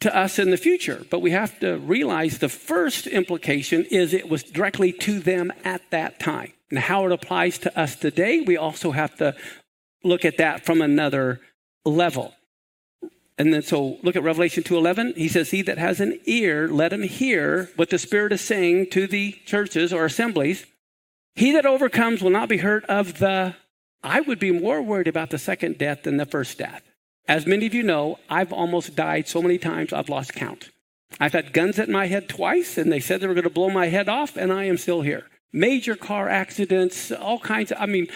to 0.00 0.16
us 0.16 0.38
in 0.38 0.50
the 0.50 0.56
future, 0.56 1.04
but 1.10 1.20
we 1.20 1.32
have 1.32 1.58
to 1.60 1.78
realize 1.78 2.38
the 2.38 2.48
first 2.48 3.06
implication 3.06 3.84
is 3.90 4.14
it 4.14 4.28
was 4.28 4.42
directly 4.42 4.92
to 4.92 5.20
them 5.20 5.52
at 5.64 5.82
that 5.90 6.20
time. 6.20 6.52
And 6.70 6.78
how 6.78 7.06
it 7.06 7.12
applies 7.12 7.58
to 7.58 7.78
us 7.78 7.96
today, 7.96 8.42
we 8.42 8.56
also 8.56 8.92
have 8.92 9.16
to 9.16 9.34
look 10.04 10.24
at 10.24 10.36
that 10.36 10.64
from 10.64 10.80
another 10.80 11.40
level. 11.84 12.34
And 13.40 13.54
then 13.54 13.62
so 13.62 13.96
look 14.02 14.16
at 14.16 14.22
Revelation 14.22 14.62
2:11. 14.62 15.14
He 15.16 15.26
says, 15.26 15.50
"He 15.50 15.62
that 15.62 15.78
has 15.78 15.98
an 15.98 16.20
ear, 16.26 16.68
let 16.68 16.92
him 16.92 17.04
hear 17.04 17.70
what 17.74 17.88
the 17.88 17.98
Spirit 17.98 18.34
is 18.34 18.42
saying 18.42 18.90
to 18.90 19.06
the 19.06 19.32
churches 19.46 19.94
or 19.94 20.04
assemblies. 20.04 20.66
He 21.34 21.50
that 21.52 21.64
overcomes 21.64 22.20
will 22.20 22.28
not 22.28 22.50
be 22.50 22.58
hurt 22.58 22.84
of 22.84 23.18
the 23.18 23.54
I 24.02 24.20
would 24.20 24.40
be 24.40 24.50
more 24.50 24.82
worried 24.82 25.08
about 25.08 25.30
the 25.30 25.38
second 25.38 25.78
death 25.78 26.02
than 26.02 26.18
the 26.18 26.26
first 26.26 26.58
death. 26.58 26.82
As 27.28 27.46
many 27.46 27.64
of 27.64 27.72
you 27.72 27.82
know, 27.82 28.18
I've 28.28 28.52
almost 28.52 28.94
died 28.94 29.26
so 29.26 29.40
many 29.40 29.56
times 29.56 29.94
I've 29.94 30.10
lost 30.10 30.34
count. 30.34 30.68
I've 31.18 31.32
had 31.32 31.54
guns 31.54 31.78
at 31.78 31.88
my 31.88 32.08
head 32.08 32.28
twice, 32.28 32.76
and 32.76 32.92
they 32.92 33.00
said 33.00 33.22
they 33.22 33.26
were 33.26 33.32
going 33.32 33.44
to 33.44 33.50
blow 33.50 33.70
my 33.70 33.86
head 33.86 34.10
off, 34.10 34.36
and 34.36 34.52
I 34.52 34.64
am 34.64 34.76
still 34.76 35.00
here. 35.00 35.30
Major 35.50 35.96
car 35.96 36.28
accidents, 36.28 37.10
all 37.10 37.38
kinds 37.38 37.72
of, 37.72 37.78
I 37.80 37.86
mean, 37.86 38.08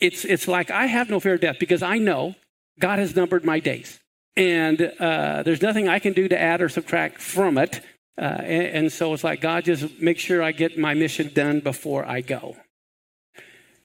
it's, 0.00 0.24
it's 0.24 0.48
like 0.48 0.72
I 0.72 0.86
have 0.86 1.10
no 1.10 1.20
fear 1.20 1.34
of 1.34 1.42
death 1.42 1.60
because 1.60 1.80
I 1.80 1.98
know 1.98 2.34
God 2.80 2.98
has 2.98 3.14
numbered 3.14 3.44
my 3.44 3.60
days 3.60 4.00
and 4.36 4.92
uh, 4.98 5.42
there's 5.42 5.62
nothing 5.62 5.88
I 5.88 5.98
can 5.98 6.12
do 6.12 6.28
to 6.28 6.40
add 6.40 6.60
or 6.60 6.68
subtract 6.68 7.20
from 7.20 7.58
it. 7.58 7.80
Uh, 8.16 8.22
and, 8.24 8.66
and, 8.66 8.92
so 8.92 9.12
it's 9.12 9.24
like, 9.24 9.40
God, 9.40 9.64
just 9.64 10.00
make 10.00 10.18
sure 10.18 10.42
I 10.42 10.52
get 10.52 10.78
my 10.78 10.94
mission 10.94 11.32
done 11.34 11.60
before 11.60 12.06
I 12.06 12.20
go. 12.20 12.56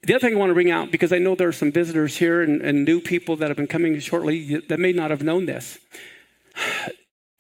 The 0.04 0.14
other 0.14 0.28
thing 0.28 0.36
I 0.36 0.40
want 0.40 0.52
to 0.52 0.54
bring 0.54 0.72
out, 0.72 0.92
because 0.92 1.12
I 1.12 1.18
know 1.18 1.36
there 1.36 1.48
are 1.48 1.52
some 1.54 1.72
visitors 1.72 2.18
here 2.18 2.42
and, 2.42 2.62
and 2.62 2.86
new 2.86 3.02
people 3.02 3.36
that 3.38 3.50
have 3.50 3.58
been 3.58 3.68
coming 3.68 4.00
shortly 4.00 4.58
that 4.58 4.80
may 4.80 4.94
not 4.94 5.10
have 5.10 5.24
known 5.24 5.46
this. 5.46 5.80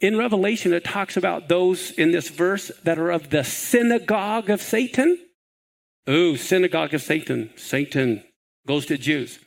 In 0.01 0.17
Revelation, 0.17 0.73
it 0.73 0.83
talks 0.83 1.15
about 1.15 1.47
those 1.47 1.91
in 1.91 2.11
this 2.11 2.29
verse 2.29 2.71
that 2.83 2.97
are 2.97 3.11
of 3.11 3.29
the 3.29 3.43
synagogue 3.43 4.49
of 4.49 4.61
Satan. 4.61 5.17
Ooh, 6.09 6.37
synagogue 6.37 6.93
of 6.93 7.01
Satan. 7.01 7.51
Satan 7.55 8.23
goes 8.65 8.85
to 8.87 8.97
Jews. 8.97 9.39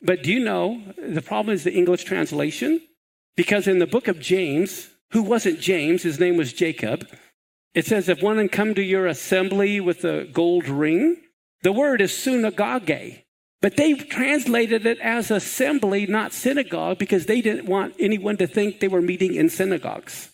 But 0.00 0.22
do 0.22 0.32
you 0.32 0.40
know 0.40 0.82
the 0.96 1.22
problem 1.22 1.54
is 1.54 1.64
the 1.64 1.74
English 1.74 2.04
translation? 2.04 2.80
Because 3.36 3.66
in 3.66 3.78
the 3.78 3.86
book 3.86 4.08
of 4.08 4.20
James, 4.20 4.88
who 5.12 5.22
wasn't 5.22 5.60
James, 5.60 6.02
his 6.02 6.20
name 6.20 6.36
was 6.36 6.52
Jacob, 6.52 7.06
it 7.74 7.86
says, 7.86 8.08
If 8.08 8.22
one 8.22 8.48
come 8.48 8.74
to 8.74 8.82
your 8.82 9.06
assembly 9.06 9.80
with 9.80 10.04
a 10.04 10.24
gold 10.24 10.68
ring, 10.68 11.16
the 11.62 11.72
word 11.72 12.00
is 12.00 12.16
synagogue. 12.16 12.90
But 13.60 13.76
they 13.76 13.94
translated 13.94 14.86
it 14.86 14.98
as 15.00 15.30
assembly, 15.30 16.06
not 16.06 16.32
synagogue, 16.32 16.98
because 16.98 17.26
they 17.26 17.40
didn't 17.40 17.66
want 17.66 17.94
anyone 17.98 18.36
to 18.36 18.46
think 18.46 18.78
they 18.78 18.88
were 18.88 19.02
meeting 19.02 19.34
in 19.34 19.48
synagogues. 19.48 20.30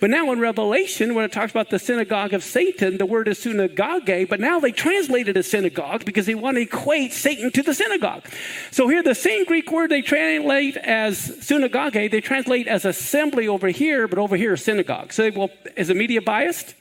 But 0.00 0.10
now 0.10 0.32
in 0.32 0.40
Revelation, 0.40 1.14
when 1.14 1.24
it 1.24 1.30
talks 1.30 1.52
about 1.52 1.70
the 1.70 1.78
synagogue 1.78 2.34
of 2.34 2.42
Satan, 2.42 2.98
the 2.98 3.06
word 3.06 3.28
is 3.28 3.38
synagogue, 3.38 4.10
but 4.28 4.40
now 4.40 4.58
they 4.58 4.72
translate 4.72 5.28
it 5.28 5.36
as 5.36 5.48
synagogue 5.48 6.04
because 6.04 6.26
they 6.26 6.34
want 6.34 6.56
to 6.56 6.62
equate 6.62 7.12
Satan 7.12 7.52
to 7.52 7.62
the 7.62 7.74
synagogue. 7.74 8.24
So 8.72 8.88
here, 8.88 9.04
the 9.04 9.14
same 9.14 9.44
Greek 9.44 9.70
word 9.70 9.90
they 9.90 10.02
translate 10.02 10.76
as 10.78 11.16
synagogue, 11.46 11.92
they 11.92 12.20
translate 12.20 12.66
as 12.66 12.84
assembly 12.84 13.46
over 13.46 13.68
here, 13.68 14.08
but 14.08 14.18
over 14.18 14.36
here, 14.36 14.56
synagogue. 14.56 15.12
So, 15.12 15.30
well, 15.30 15.50
is 15.76 15.88
the 15.88 15.94
media 15.94 16.20
biased? 16.20 16.74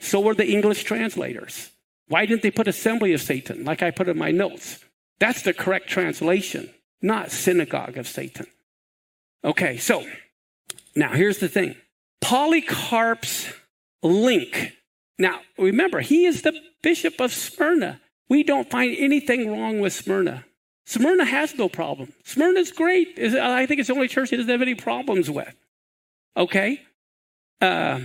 So 0.00 0.20
were 0.20 0.34
the 0.34 0.52
English 0.52 0.84
translators. 0.84 1.70
Why 2.08 2.26
didn't 2.26 2.42
they 2.42 2.50
put 2.50 2.68
assembly 2.68 3.14
of 3.14 3.22
Satan, 3.22 3.64
like 3.64 3.82
I 3.82 3.90
put 3.90 4.08
in 4.08 4.18
my 4.18 4.30
notes? 4.30 4.84
That's 5.18 5.42
the 5.42 5.54
correct 5.54 5.88
translation, 5.88 6.68
not 7.00 7.30
synagogue 7.30 7.96
of 7.96 8.06
Satan. 8.06 8.46
Okay, 9.42 9.78
so 9.78 10.06
now 10.94 11.12
here's 11.12 11.38
the 11.38 11.48
thing 11.48 11.76
Polycarp's 12.24 13.52
link. 14.02 14.72
Now, 15.18 15.40
remember, 15.58 16.00
he 16.00 16.24
is 16.24 16.42
the 16.42 16.58
bishop 16.82 17.20
of 17.20 17.32
Smyrna. 17.32 18.00
We 18.28 18.42
don't 18.42 18.70
find 18.70 18.96
anything 18.98 19.50
wrong 19.50 19.78
with 19.78 19.92
Smyrna. 19.92 20.46
Smyrna 20.86 21.26
has 21.26 21.54
no 21.54 21.68
problem. 21.68 22.12
Smyrna's 22.24 22.72
great. 22.72 23.18
I 23.18 23.66
think 23.66 23.80
it's 23.80 23.88
the 23.88 23.94
only 23.94 24.08
church 24.08 24.30
he 24.30 24.36
doesn't 24.36 24.50
have 24.50 24.62
any 24.62 24.74
problems 24.74 25.30
with. 25.30 25.54
Okay? 26.36 26.82
Uh, 27.60 28.00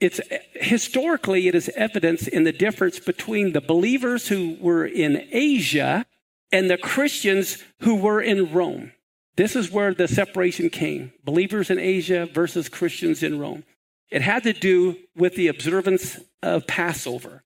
it's 0.00 0.20
historically 0.54 1.48
it 1.48 1.54
is 1.54 1.68
evidence 1.76 2.26
in 2.26 2.44
the 2.44 2.52
difference 2.52 2.98
between 2.98 3.52
the 3.52 3.60
believers 3.60 4.28
who 4.28 4.56
were 4.60 4.86
in 4.86 5.26
Asia 5.30 6.06
and 6.52 6.70
the 6.70 6.78
Christians 6.78 7.58
who 7.80 7.96
were 7.96 8.20
in 8.20 8.52
Rome. 8.52 8.92
This 9.40 9.56
is 9.56 9.70
where 9.70 9.94
the 9.94 10.06
separation 10.06 10.68
came. 10.68 11.14
Believers 11.24 11.70
in 11.70 11.78
Asia 11.78 12.28
versus 12.30 12.68
Christians 12.68 13.22
in 13.22 13.38
Rome. 13.38 13.64
It 14.10 14.20
had 14.20 14.42
to 14.42 14.52
do 14.52 14.98
with 15.16 15.34
the 15.34 15.48
observance 15.48 16.20
of 16.42 16.66
Passover. 16.66 17.42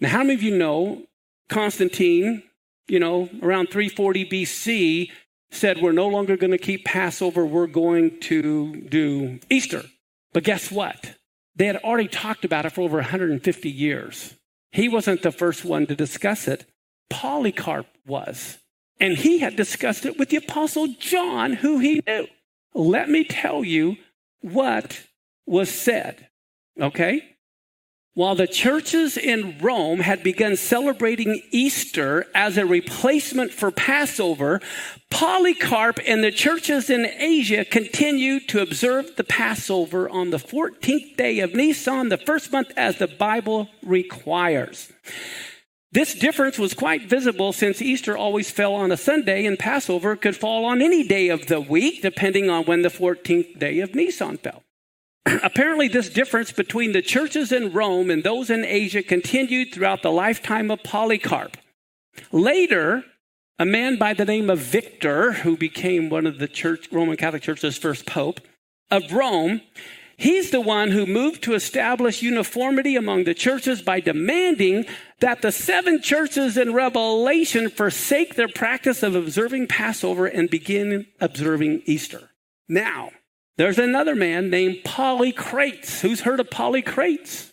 Now, 0.00 0.10
how 0.10 0.18
many 0.18 0.34
of 0.34 0.42
you 0.42 0.54
know 0.54 1.06
Constantine, 1.48 2.42
you 2.88 3.00
know, 3.00 3.30
around 3.42 3.70
340 3.70 4.26
BC, 4.26 5.10
said, 5.50 5.80
We're 5.80 5.92
no 5.92 6.08
longer 6.08 6.36
going 6.36 6.50
to 6.50 6.58
keep 6.58 6.84
Passover, 6.84 7.46
we're 7.46 7.68
going 7.68 8.20
to 8.20 8.82
do 8.82 9.40
Easter. 9.48 9.84
But 10.34 10.44
guess 10.44 10.70
what? 10.70 11.14
They 11.56 11.64
had 11.64 11.76
already 11.76 12.08
talked 12.08 12.44
about 12.44 12.66
it 12.66 12.72
for 12.72 12.82
over 12.82 12.98
150 12.98 13.70
years. 13.70 14.34
He 14.72 14.90
wasn't 14.90 15.22
the 15.22 15.32
first 15.32 15.64
one 15.64 15.86
to 15.86 15.96
discuss 15.96 16.46
it, 16.46 16.66
Polycarp 17.08 17.86
was. 18.06 18.58
And 19.00 19.18
he 19.18 19.38
had 19.38 19.56
discussed 19.56 20.06
it 20.06 20.18
with 20.18 20.30
the 20.30 20.36
Apostle 20.36 20.88
John, 20.98 21.54
who 21.54 21.78
he 21.78 22.02
knew. 22.06 22.26
Let 22.74 23.08
me 23.08 23.24
tell 23.24 23.64
you 23.64 23.96
what 24.40 25.02
was 25.46 25.70
said, 25.70 26.28
okay? 26.80 27.34
While 28.14 28.36
the 28.36 28.46
churches 28.46 29.16
in 29.16 29.58
Rome 29.58 29.98
had 29.98 30.22
begun 30.22 30.54
celebrating 30.54 31.42
Easter 31.50 32.26
as 32.32 32.56
a 32.56 32.64
replacement 32.64 33.52
for 33.52 33.72
Passover, 33.72 34.60
Polycarp 35.10 35.98
and 36.06 36.22
the 36.22 36.30
churches 36.30 36.90
in 36.90 37.06
Asia 37.06 37.64
continued 37.64 38.48
to 38.50 38.62
observe 38.62 39.16
the 39.16 39.24
Passover 39.24 40.08
on 40.08 40.30
the 40.30 40.36
14th 40.36 41.16
day 41.16 41.40
of 41.40 41.54
Nisan, 41.54 42.08
the 42.08 42.16
first 42.16 42.52
month, 42.52 42.70
as 42.76 42.98
the 42.98 43.08
Bible 43.08 43.68
requires. 43.82 44.92
This 45.94 46.12
difference 46.12 46.58
was 46.58 46.74
quite 46.74 47.08
visible 47.08 47.52
since 47.52 47.80
Easter 47.80 48.16
always 48.16 48.50
fell 48.50 48.74
on 48.74 48.90
a 48.90 48.96
Sunday 48.96 49.46
and 49.46 49.56
Passover 49.56 50.16
could 50.16 50.34
fall 50.34 50.64
on 50.64 50.82
any 50.82 51.06
day 51.06 51.28
of 51.28 51.46
the 51.46 51.60
week, 51.60 52.02
depending 52.02 52.50
on 52.50 52.64
when 52.64 52.82
the 52.82 52.88
14th 52.88 53.60
day 53.60 53.78
of 53.78 53.94
Nisan 53.94 54.38
fell. 54.38 54.64
Apparently, 55.44 55.86
this 55.86 56.08
difference 56.10 56.50
between 56.50 56.90
the 56.90 57.00
churches 57.00 57.52
in 57.52 57.72
Rome 57.72 58.10
and 58.10 58.24
those 58.24 58.50
in 58.50 58.64
Asia 58.64 59.04
continued 59.04 59.72
throughout 59.72 60.02
the 60.02 60.10
lifetime 60.10 60.68
of 60.68 60.82
Polycarp. 60.82 61.56
Later, 62.32 63.04
a 63.60 63.64
man 63.64 63.96
by 63.96 64.14
the 64.14 64.24
name 64.24 64.50
of 64.50 64.58
Victor, 64.58 65.30
who 65.30 65.56
became 65.56 66.10
one 66.10 66.26
of 66.26 66.38
the 66.38 66.48
church, 66.48 66.88
Roman 66.90 67.16
Catholic 67.16 67.42
Church's 67.42 67.78
first 67.78 68.04
pope 68.04 68.40
of 68.90 69.12
Rome, 69.12 69.60
he's 70.16 70.50
the 70.50 70.60
one 70.60 70.90
who 70.90 71.06
moved 71.06 71.42
to 71.44 71.54
establish 71.54 72.22
uniformity 72.22 72.96
among 72.96 73.24
the 73.24 73.34
churches 73.34 73.82
by 73.82 74.00
demanding 74.00 74.86
that 75.20 75.42
the 75.42 75.52
seven 75.52 76.00
churches 76.00 76.56
in 76.56 76.74
Revelation 76.74 77.70
forsake 77.70 78.34
their 78.34 78.48
practice 78.48 79.02
of 79.02 79.14
observing 79.14 79.66
Passover 79.68 80.26
and 80.26 80.50
begin 80.50 81.06
observing 81.20 81.82
Easter. 81.86 82.30
Now, 82.68 83.10
there's 83.56 83.78
another 83.78 84.14
man 84.14 84.50
named 84.50 84.78
Polycrates. 84.84 86.00
Who's 86.00 86.20
heard 86.20 86.40
of 86.40 86.50
Polycrates? 86.50 87.52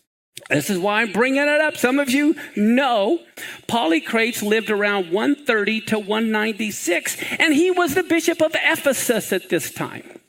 This 0.50 0.70
is 0.70 0.80
why 0.80 1.02
I'm 1.02 1.12
bringing 1.12 1.42
it 1.42 1.62
up. 1.62 1.78
Some 1.78 2.00
of 2.00 2.10
you 2.10 2.36
know 2.56 3.20
Polycrates 3.68 4.42
lived 4.42 4.70
around 4.70 5.12
130 5.12 5.82
to 5.82 6.00
196, 6.00 7.18
and 7.40 7.54
he 7.54 7.72
was 7.72 7.94
the 7.94 8.04
bishop 8.04 8.42
of 8.42 8.56
Ephesus 8.56 9.32
at 9.32 9.50
this 9.50 9.72
time. 9.72 10.21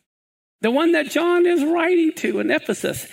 The 0.62 0.70
one 0.70 0.92
that 0.92 1.10
John 1.10 1.44
is 1.44 1.64
writing 1.64 2.12
to 2.18 2.38
in 2.38 2.50
Ephesus. 2.50 3.08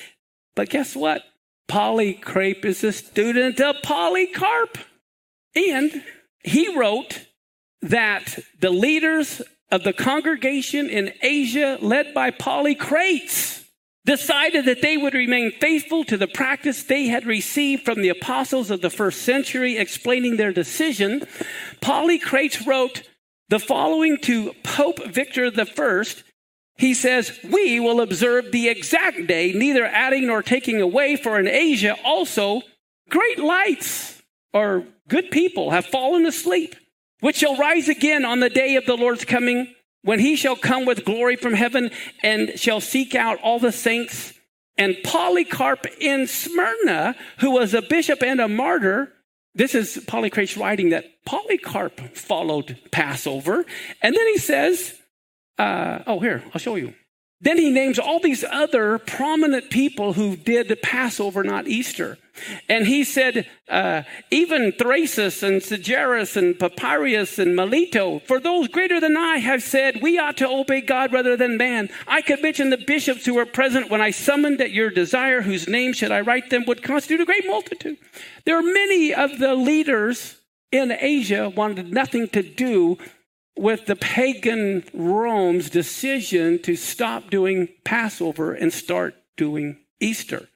But 0.56 0.70
guess 0.70 0.96
what? 0.96 1.24
Polycarp 1.68 2.64
is 2.64 2.84
a 2.84 2.92
student 2.92 3.60
of 3.60 3.76
Polycarp. 3.84 4.78
And 5.56 6.04
he 6.44 6.78
wrote 6.78 7.26
that 7.82 8.38
the 8.62 8.70
leaders 8.70 9.42
of 9.72 9.84
the 9.84 9.94
congregation 9.94 10.90
in 10.90 11.14
Asia, 11.22 11.78
led 11.82 12.14
by 12.14 12.32
Polycrates, 12.32 13.64
decided 14.06 14.66
that 14.66 14.82
they 14.82 14.98
would 14.98 15.14
remain 15.14 15.52
faithful 15.52 16.04
to 16.04 16.18
the 16.18 16.28
practice 16.28 16.84
they 16.84 17.08
had 17.08 17.26
received 17.26 17.84
from 17.84 18.02
the 18.02 18.10
apostles 18.10 18.72
of 18.72 18.82
the 18.82 18.90
first 18.90 19.24
century, 19.24 19.78
explaining 19.78 20.38
their 20.38 20.54
decision. 20.54 21.22
Polycrates 21.82 22.66
wrote 22.66 23.04
the 23.50 23.60
following 23.60 24.18
to 24.18 24.54
Pope 24.64 25.04
Victor 25.08 25.52
I. 25.56 26.04
He 26.80 26.94
says, 26.94 27.38
We 27.44 27.80
will 27.80 28.02
observe 28.02 28.52
the 28.52 28.70
exact 28.70 29.28
day, 29.28 29.54
neither 29.54 29.86
adding 29.86 30.28
nor 30.28 30.42
taking 30.42 30.82
away, 30.82 31.16
for 31.16 31.40
in 31.40 31.48
Asia 31.48 31.96
also 32.04 32.62
great 33.10 33.38
lights 33.40 34.22
or 34.54 34.86
good 35.08 35.30
people 35.30 35.72
have 35.72 35.86
fallen 35.86 36.26
asleep 36.26 36.76
which 37.20 37.38
shall 37.38 37.58
rise 37.58 37.90
again 37.90 38.26
on 38.26 38.40
the 38.40 38.50
day 38.50 38.76
of 38.76 38.86
the 38.86 38.96
Lord's 38.96 39.26
coming, 39.26 39.74
when 40.02 40.20
he 40.20 40.36
shall 40.36 40.56
come 40.56 40.86
with 40.86 41.04
glory 41.04 41.36
from 41.36 41.54
heaven 41.54 41.92
and 42.24 42.58
shall 42.58 42.80
seek 42.80 43.16
out 43.16 43.40
all 43.42 43.60
the 43.60 43.72
saints. 43.72 44.34
And 44.78 44.96
Polycarp 45.04 45.86
in 46.00 46.26
Smyrna, 46.26 47.16
who 47.40 47.52
was 47.52 47.74
a 47.74 47.82
bishop 47.82 48.24
and 48.24 48.40
a 48.40 48.48
martyr, 48.48 49.12
this 49.54 49.76
is 49.76 49.98
Polycrates' 50.08 50.58
writing 50.58 50.90
that 50.90 51.06
Polycarp 51.26 52.16
followed 52.16 52.78
Passover. 52.92 53.66
And 54.02 54.16
then 54.16 54.28
he 54.28 54.38
says, 54.38 54.98
uh, 55.60 56.04
oh, 56.08 56.20
here, 56.20 56.44
I'll 56.54 56.60
show 56.60 56.76
you. 56.76 56.94
Then 57.42 57.58
he 57.58 57.70
names 57.70 57.98
all 57.98 58.20
these 58.20 58.44
other 58.44 58.98
prominent 58.98 59.70
people 59.70 60.14
who 60.14 60.36
did 60.36 60.78
Passover, 60.82 61.42
not 61.42 61.68
Easter. 61.68 62.18
And 62.68 62.86
he 62.86 63.06
said, 63.06 63.48
uh, 63.70 64.04
even 64.30 64.74
Thraseas 64.74 65.42
and 65.42 65.62
Sagaris 65.62 66.36
and 66.36 66.56
Papirius 66.56 67.40
and 67.40 67.56
Melito, 67.56 68.20
for 68.20 68.42
those 68.42 68.68
greater 68.68 69.00
than 69.00 69.16
I 69.16 69.38
have 69.38 69.64
said, 69.64 70.02
we 70.02 70.20
ought 70.20 70.38
to 70.38 70.50
obey 70.50 70.82
God 70.82 71.14
rather 71.14 71.38
than 71.38 71.58
man. 71.58 71.90
I 72.08 72.22
could 72.22 72.42
mention 72.42 72.72
the 72.72 72.78
bishops 72.78 73.26
who 73.26 73.36
were 73.36 73.46
present 73.46 73.90
when 73.90 74.02
I 74.02 74.12
summoned 74.12 74.60
at 74.60 74.72
your 74.72 74.90
desire, 74.90 75.42
whose 75.42 75.68
name 75.68 75.94
should 75.94 76.12
I 76.12 76.22
write 76.22 76.50
them, 76.50 76.66
would 76.68 76.84
constitute 76.84 77.22
a 77.22 77.26
great 77.26 77.48
multitude. 77.48 77.98
There 78.46 78.58
are 78.58 78.64
many 78.64 79.14
of 79.14 79.40
the 79.40 79.56
leaders 79.56 80.42
in 80.72 80.92
Asia 80.92 81.50
wanted 81.50 81.92
nothing 81.92 82.28
to 82.30 82.42
do 82.42 82.98
with 83.60 83.86
the 83.88 83.96
pagan 83.96 84.86
Rome's 84.94 85.70
decision 85.70 86.62
to 86.62 86.78
stop 86.78 87.30
doing 87.30 87.68
Passover 87.84 88.54
and 88.54 88.72
start 88.72 89.16
doing 89.36 89.78
Easter. 90.00 90.48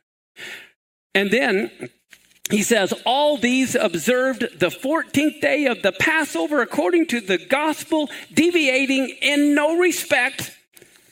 And 1.14 1.30
then 1.30 1.90
he 2.50 2.64
says, 2.64 2.94
All 3.06 3.38
these 3.38 3.76
observed 3.76 4.58
the 4.58 4.70
14th 4.70 5.42
day 5.42 5.66
of 5.66 5.82
the 5.82 5.92
Passover 5.92 6.62
according 6.62 7.08
to 7.08 7.20
the 7.20 7.38
gospel, 7.38 8.10
deviating 8.34 9.10
in 9.22 9.54
no 9.54 9.78
respect, 9.78 10.58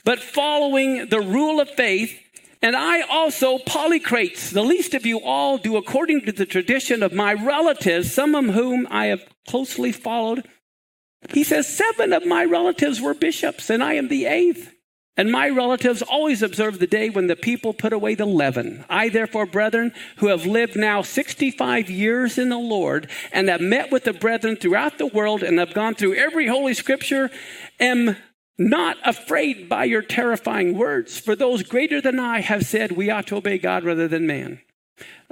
but 0.02 0.18
following 0.18 1.08
the 1.08 1.20
rule 1.20 1.60
of 1.60 1.68
faith. 1.68 2.18
And 2.62 2.74
I 2.74 3.02
also, 3.02 3.58
Polycrates, 3.58 4.50
the 4.50 4.62
least 4.62 4.94
of 4.94 5.04
you 5.04 5.20
all, 5.20 5.58
do 5.58 5.76
according 5.76 6.22
to 6.22 6.32
the 6.32 6.46
tradition 6.46 7.02
of 7.02 7.12
my 7.12 7.34
relatives, 7.34 8.12
some 8.12 8.34
of 8.34 8.54
whom 8.54 8.86
I 8.90 9.06
have 9.06 9.24
closely 9.46 9.92
followed 9.92 10.48
he 11.30 11.44
says, 11.44 11.68
Seven 11.68 12.12
of 12.12 12.26
my 12.26 12.44
relatives 12.44 13.00
were 13.00 13.14
bishops, 13.14 13.70
and 13.70 13.82
I 13.82 13.94
am 13.94 14.08
the 14.08 14.26
eighth. 14.26 14.72
And 15.16 15.30
my 15.30 15.50
relatives 15.50 16.00
always 16.00 16.42
observe 16.42 16.78
the 16.78 16.86
day 16.86 17.10
when 17.10 17.26
the 17.26 17.36
people 17.36 17.74
put 17.74 17.92
away 17.92 18.14
the 18.14 18.24
leaven. 18.24 18.84
I, 18.88 19.10
therefore, 19.10 19.44
brethren, 19.44 19.92
who 20.16 20.28
have 20.28 20.46
lived 20.46 20.74
now 20.74 21.02
65 21.02 21.90
years 21.90 22.38
in 22.38 22.48
the 22.48 22.58
Lord, 22.58 23.10
and 23.30 23.48
have 23.48 23.60
met 23.60 23.92
with 23.92 24.04
the 24.04 24.14
brethren 24.14 24.56
throughout 24.56 24.96
the 24.96 25.06
world, 25.06 25.42
and 25.42 25.58
have 25.58 25.74
gone 25.74 25.94
through 25.94 26.14
every 26.14 26.46
holy 26.46 26.72
scripture, 26.72 27.30
am 27.78 28.16
not 28.56 28.96
afraid 29.04 29.68
by 29.68 29.84
your 29.84 30.02
terrifying 30.02 30.78
words. 30.78 31.18
For 31.18 31.36
those 31.36 31.62
greater 31.62 32.00
than 32.00 32.18
I 32.18 32.40
have 32.40 32.64
said, 32.64 32.92
we 32.92 33.10
ought 33.10 33.26
to 33.26 33.36
obey 33.36 33.58
God 33.58 33.84
rather 33.84 34.08
than 34.08 34.26
man. 34.26 34.60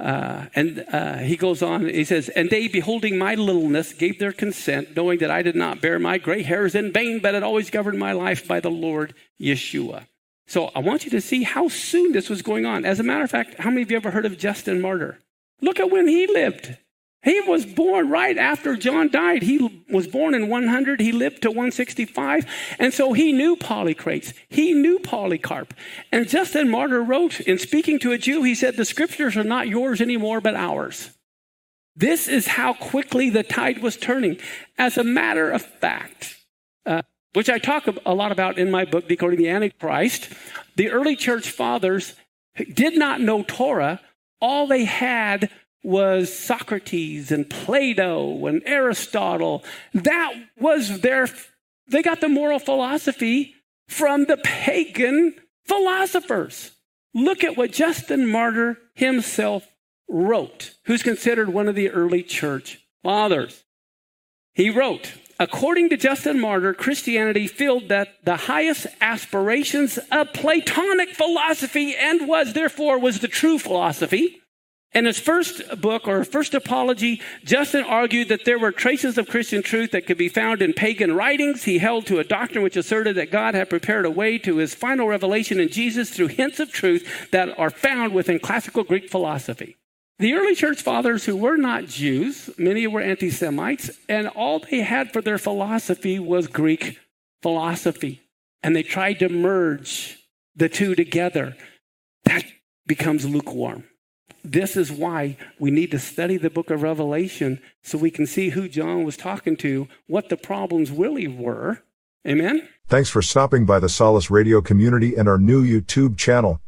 Uh, 0.01 0.47
and 0.55 0.83
uh, 0.91 1.17
he 1.17 1.37
goes 1.37 1.61
on, 1.61 1.87
he 1.87 2.03
says, 2.03 2.27
And 2.29 2.49
they, 2.49 2.67
beholding 2.67 3.19
my 3.19 3.35
littleness, 3.35 3.93
gave 3.93 4.17
their 4.17 4.31
consent, 4.31 4.95
knowing 4.95 5.19
that 5.19 5.29
I 5.29 5.43
did 5.43 5.55
not 5.55 5.79
bear 5.79 5.99
my 5.99 6.17
gray 6.17 6.41
hairs 6.41 6.73
in 6.73 6.91
vain, 6.91 7.19
but 7.19 7.35
had 7.35 7.43
always 7.43 7.69
governed 7.69 7.99
my 7.99 8.11
life 8.11 8.47
by 8.47 8.59
the 8.59 8.71
Lord 8.71 9.13
Yeshua. 9.39 10.07
So 10.47 10.71
I 10.75 10.79
want 10.79 11.05
you 11.05 11.11
to 11.11 11.21
see 11.21 11.43
how 11.43 11.67
soon 11.67 12.13
this 12.13 12.29
was 12.29 12.41
going 12.41 12.65
on. 12.65 12.83
As 12.83 12.99
a 12.99 13.03
matter 13.03 13.23
of 13.23 13.29
fact, 13.29 13.59
how 13.59 13.69
many 13.69 13.83
of 13.83 13.91
you 13.91 13.97
ever 13.97 14.09
heard 14.09 14.25
of 14.25 14.39
Justin 14.39 14.81
Martyr? 14.81 15.19
Look 15.61 15.79
at 15.79 15.91
when 15.91 16.07
he 16.07 16.25
lived. 16.25 16.77
He 17.23 17.39
was 17.41 17.67
born 17.67 18.09
right 18.09 18.35
after 18.35 18.75
John 18.75 19.09
died. 19.09 19.43
He 19.43 19.83
was 19.89 20.07
born 20.07 20.33
in 20.33 20.47
100. 20.47 20.99
He 20.99 21.11
lived 21.11 21.43
to 21.43 21.49
165. 21.49 22.47
And 22.79 22.93
so 22.93 23.13
he 23.13 23.31
knew 23.31 23.55
Polycrates. 23.55 24.33
He 24.49 24.73
knew 24.73 24.97
Polycarp. 24.97 25.73
And 26.11 26.27
Justin 26.27 26.69
Martyr 26.69 27.01
wrote, 27.03 27.39
in 27.41 27.59
speaking 27.59 27.99
to 27.99 28.11
a 28.11 28.17
Jew, 28.17 28.41
he 28.41 28.55
said, 28.55 28.75
The 28.75 28.85
scriptures 28.85 29.37
are 29.37 29.43
not 29.43 29.67
yours 29.67 30.01
anymore, 30.01 30.41
but 30.41 30.55
ours. 30.55 31.11
This 31.95 32.27
is 32.27 32.47
how 32.47 32.73
quickly 32.73 33.29
the 33.29 33.43
tide 33.43 33.83
was 33.83 33.97
turning. 33.97 34.39
As 34.79 34.97
a 34.97 35.03
matter 35.03 35.51
of 35.51 35.61
fact, 35.61 36.37
uh, 36.87 37.03
which 37.33 37.49
I 37.49 37.59
talk 37.59 37.87
a 38.03 38.15
lot 38.15 38.31
about 38.31 38.57
in 38.57 38.71
my 38.71 38.85
book, 38.85 39.07
Decoding 39.07 39.37
the 39.37 39.49
Antichrist, 39.49 40.29
the 40.75 40.89
early 40.89 41.15
church 41.15 41.51
fathers 41.51 42.15
did 42.73 42.97
not 42.97 43.21
know 43.21 43.43
Torah. 43.43 43.99
All 44.39 44.65
they 44.65 44.85
had 44.85 45.51
was 45.83 46.33
Socrates 46.33 47.31
and 47.31 47.49
Plato 47.49 48.45
and 48.45 48.61
Aristotle. 48.65 49.63
That 49.93 50.33
was 50.59 51.01
their, 51.01 51.27
they 51.87 52.01
got 52.01 52.21
the 52.21 52.29
moral 52.29 52.59
philosophy 52.59 53.55
from 53.87 54.25
the 54.25 54.37
pagan 54.37 55.35
philosophers. 55.65 56.71
Look 57.13 57.43
at 57.43 57.57
what 57.57 57.71
Justin 57.71 58.27
Martyr 58.27 58.77
himself 58.93 59.67
wrote, 60.07 60.75
who's 60.85 61.03
considered 61.03 61.49
one 61.49 61.67
of 61.67 61.75
the 61.75 61.89
early 61.89 62.23
church 62.23 62.79
fathers. 63.03 63.63
He 64.53 64.69
wrote, 64.69 65.13
according 65.39 65.89
to 65.89 65.97
Justin 65.97 66.39
Martyr, 66.39 66.73
Christianity 66.73 67.47
filled 67.47 67.89
that 67.89 68.09
the 68.23 68.35
highest 68.35 68.87
aspirations 68.99 69.97
of 70.11 70.33
Platonic 70.33 71.09
philosophy 71.15 71.95
and 71.95 72.27
was 72.27 72.53
therefore 72.53 72.99
was 72.99 73.19
the 73.19 73.27
true 73.27 73.57
philosophy. 73.57 74.40
In 74.93 75.05
his 75.05 75.19
first 75.19 75.79
book 75.79 76.05
or 76.05 76.25
first 76.25 76.53
apology, 76.53 77.21
Justin 77.45 77.85
argued 77.85 78.27
that 78.27 78.43
there 78.43 78.59
were 78.59 78.73
traces 78.73 79.17
of 79.17 79.29
Christian 79.29 79.63
truth 79.63 79.91
that 79.91 80.05
could 80.05 80.17
be 80.17 80.27
found 80.27 80.61
in 80.61 80.73
pagan 80.73 81.15
writings. 81.15 81.63
He 81.63 81.77
held 81.77 82.05
to 82.07 82.19
a 82.19 82.25
doctrine 82.25 82.61
which 82.61 82.75
asserted 82.75 83.15
that 83.15 83.31
God 83.31 83.55
had 83.55 83.69
prepared 83.69 84.05
a 84.05 84.11
way 84.11 84.37
to 84.39 84.57
his 84.57 84.75
final 84.75 85.07
revelation 85.07 85.61
in 85.61 85.69
Jesus 85.69 86.09
through 86.09 86.27
hints 86.27 86.59
of 86.59 86.73
truth 86.73 87.29
that 87.31 87.57
are 87.57 87.69
found 87.69 88.13
within 88.13 88.39
classical 88.39 88.83
Greek 88.83 89.09
philosophy. 89.09 89.77
The 90.19 90.33
early 90.33 90.55
church 90.55 90.81
fathers 90.81 91.25
who 91.25 91.37
were 91.37 91.57
not 91.57 91.85
Jews, 91.85 92.49
many 92.57 92.85
were 92.85 93.01
anti 93.01 93.29
Semites, 93.29 93.91
and 94.09 94.27
all 94.27 94.59
they 94.59 94.81
had 94.81 95.13
for 95.13 95.21
their 95.21 95.37
philosophy 95.37 96.19
was 96.19 96.47
Greek 96.47 96.99
philosophy. 97.41 98.21
And 98.61 98.75
they 98.75 98.83
tried 98.83 99.19
to 99.19 99.29
merge 99.29 100.19
the 100.53 100.67
two 100.67 100.95
together. 100.95 101.55
That 102.25 102.43
becomes 102.85 103.25
lukewarm. 103.25 103.85
This 104.43 104.75
is 104.75 104.91
why 104.91 105.37
we 105.59 105.71
need 105.71 105.91
to 105.91 105.99
study 105.99 106.37
the 106.37 106.49
book 106.49 106.71
of 106.71 106.81
Revelation 106.81 107.61
so 107.83 107.97
we 107.97 108.11
can 108.11 108.25
see 108.25 108.49
who 108.49 108.67
John 108.67 109.03
was 109.03 109.17
talking 109.17 109.55
to, 109.57 109.87
what 110.07 110.29
the 110.29 110.37
problems 110.37 110.91
really 110.91 111.27
were. 111.27 111.83
Amen? 112.27 112.67
Thanks 112.87 113.09
for 113.09 113.21
stopping 113.21 113.65
by 113.65 113.79
the 113.79 113.89
Solace 113.89 114.29
Radio 114.29 114.61
community 114.61 115.15
and 115.15 115.27
our 115.29 115.37
new 115.37 115.63
YouTube 115.63 116.17
channel. 116.17 116.59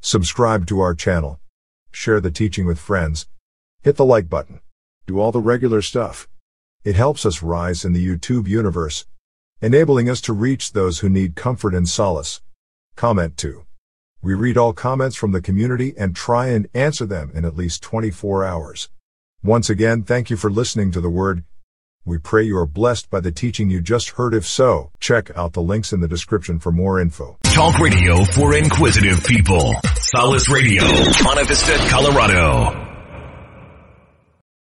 Subscribe 0.00 0.66
to 0.66 0.80
our 0.80 0.94
channel. 0.94 1.40
Share 1.90 2.20
the 2.20 2.30
teaching 2.30 2.66
with 2.66 2.78
friends. 2.78 3.26
Hit 3.82 3.96
the 3.96 4.04
like 4.04 4.28
button. 4.28 4.60
Do 5.06 5.18
all 5.18 5.32
the 5.32 5.40
regular 5.40 5.82
stuff. 5.82 6.28
It 6.84 6.94
helps 6.94 7.24
us 7.24 7.42
rise 7.42 7.84
in 7.84 7.94
the 7.94 8.06
YouTube 8.06 8.46
universe, 8.46 9.06
enabling 9.62 10.10
us 10.10 10.20
to 10.22 10.32
reach 10.34 10.72
those 10.72 10.98
who 10.98 11.08
need 11.08 11.36
comfort 11.36 11.74
and 11.74 11.88
solace. 11.88 12.42
Comment 12.96 13.36
too. 13.36 13.63
We 14.24 14.32
read 14.32 14.56
all 14.56 14.72
comments 14.72 15.16
from 15.16 15.32
the 15.32 15.42
community 15.42 15.92
and 15.98 16.16
try 16.16 16.46
and 16.46 16.66
answer 16.72 17.04
them 17.04 17.30
in 17.34 17.44
at 17.44 17.56
least 17.56 17.82
24 17.82 18.42
hours. 18.42 18.88
Once 19.42 19.68
again, 19.68 20.02
thank 20.02 20.30
you 20.30 20.38
for 20.38 20.50
listening 20.50 20.90
to 20.92 21.02
the 21.02 21.10
Word. 21.10 21.44
We 22.06 22.16
pray 22.16 22.44
you 22.44 22.56
are 22.56 22.64
blessed 22.64 23.10
by 23.10 23.20
the 23.20 23.30
teaching 23.30 23.68
you 23.68 23.82
just 23.82 24.10
heard. 24.16 24.32
If 24.32 24.46
so, 24.46 24.90
check 24.98 25.30
out 25.36 25.52
the 25.52 25.60
links 25.60 25.92
in 25.92 26.00
the 26.00 26.08
description 26.08 26.58
for 26.58 26.72
more 26.72 26.98
info. 26.98 27.36
Talk 27.42 27.78
radio 27.78 28.24
for 28.24 28.54
inquisitive 28.54 29.22
people. 29.24 29.74
Solace 29.96 30.48
Radio, 30.48 30.84
Monte 31.22 31.44
Vista, 31.44 31.76
Colorado. 31.90 32.93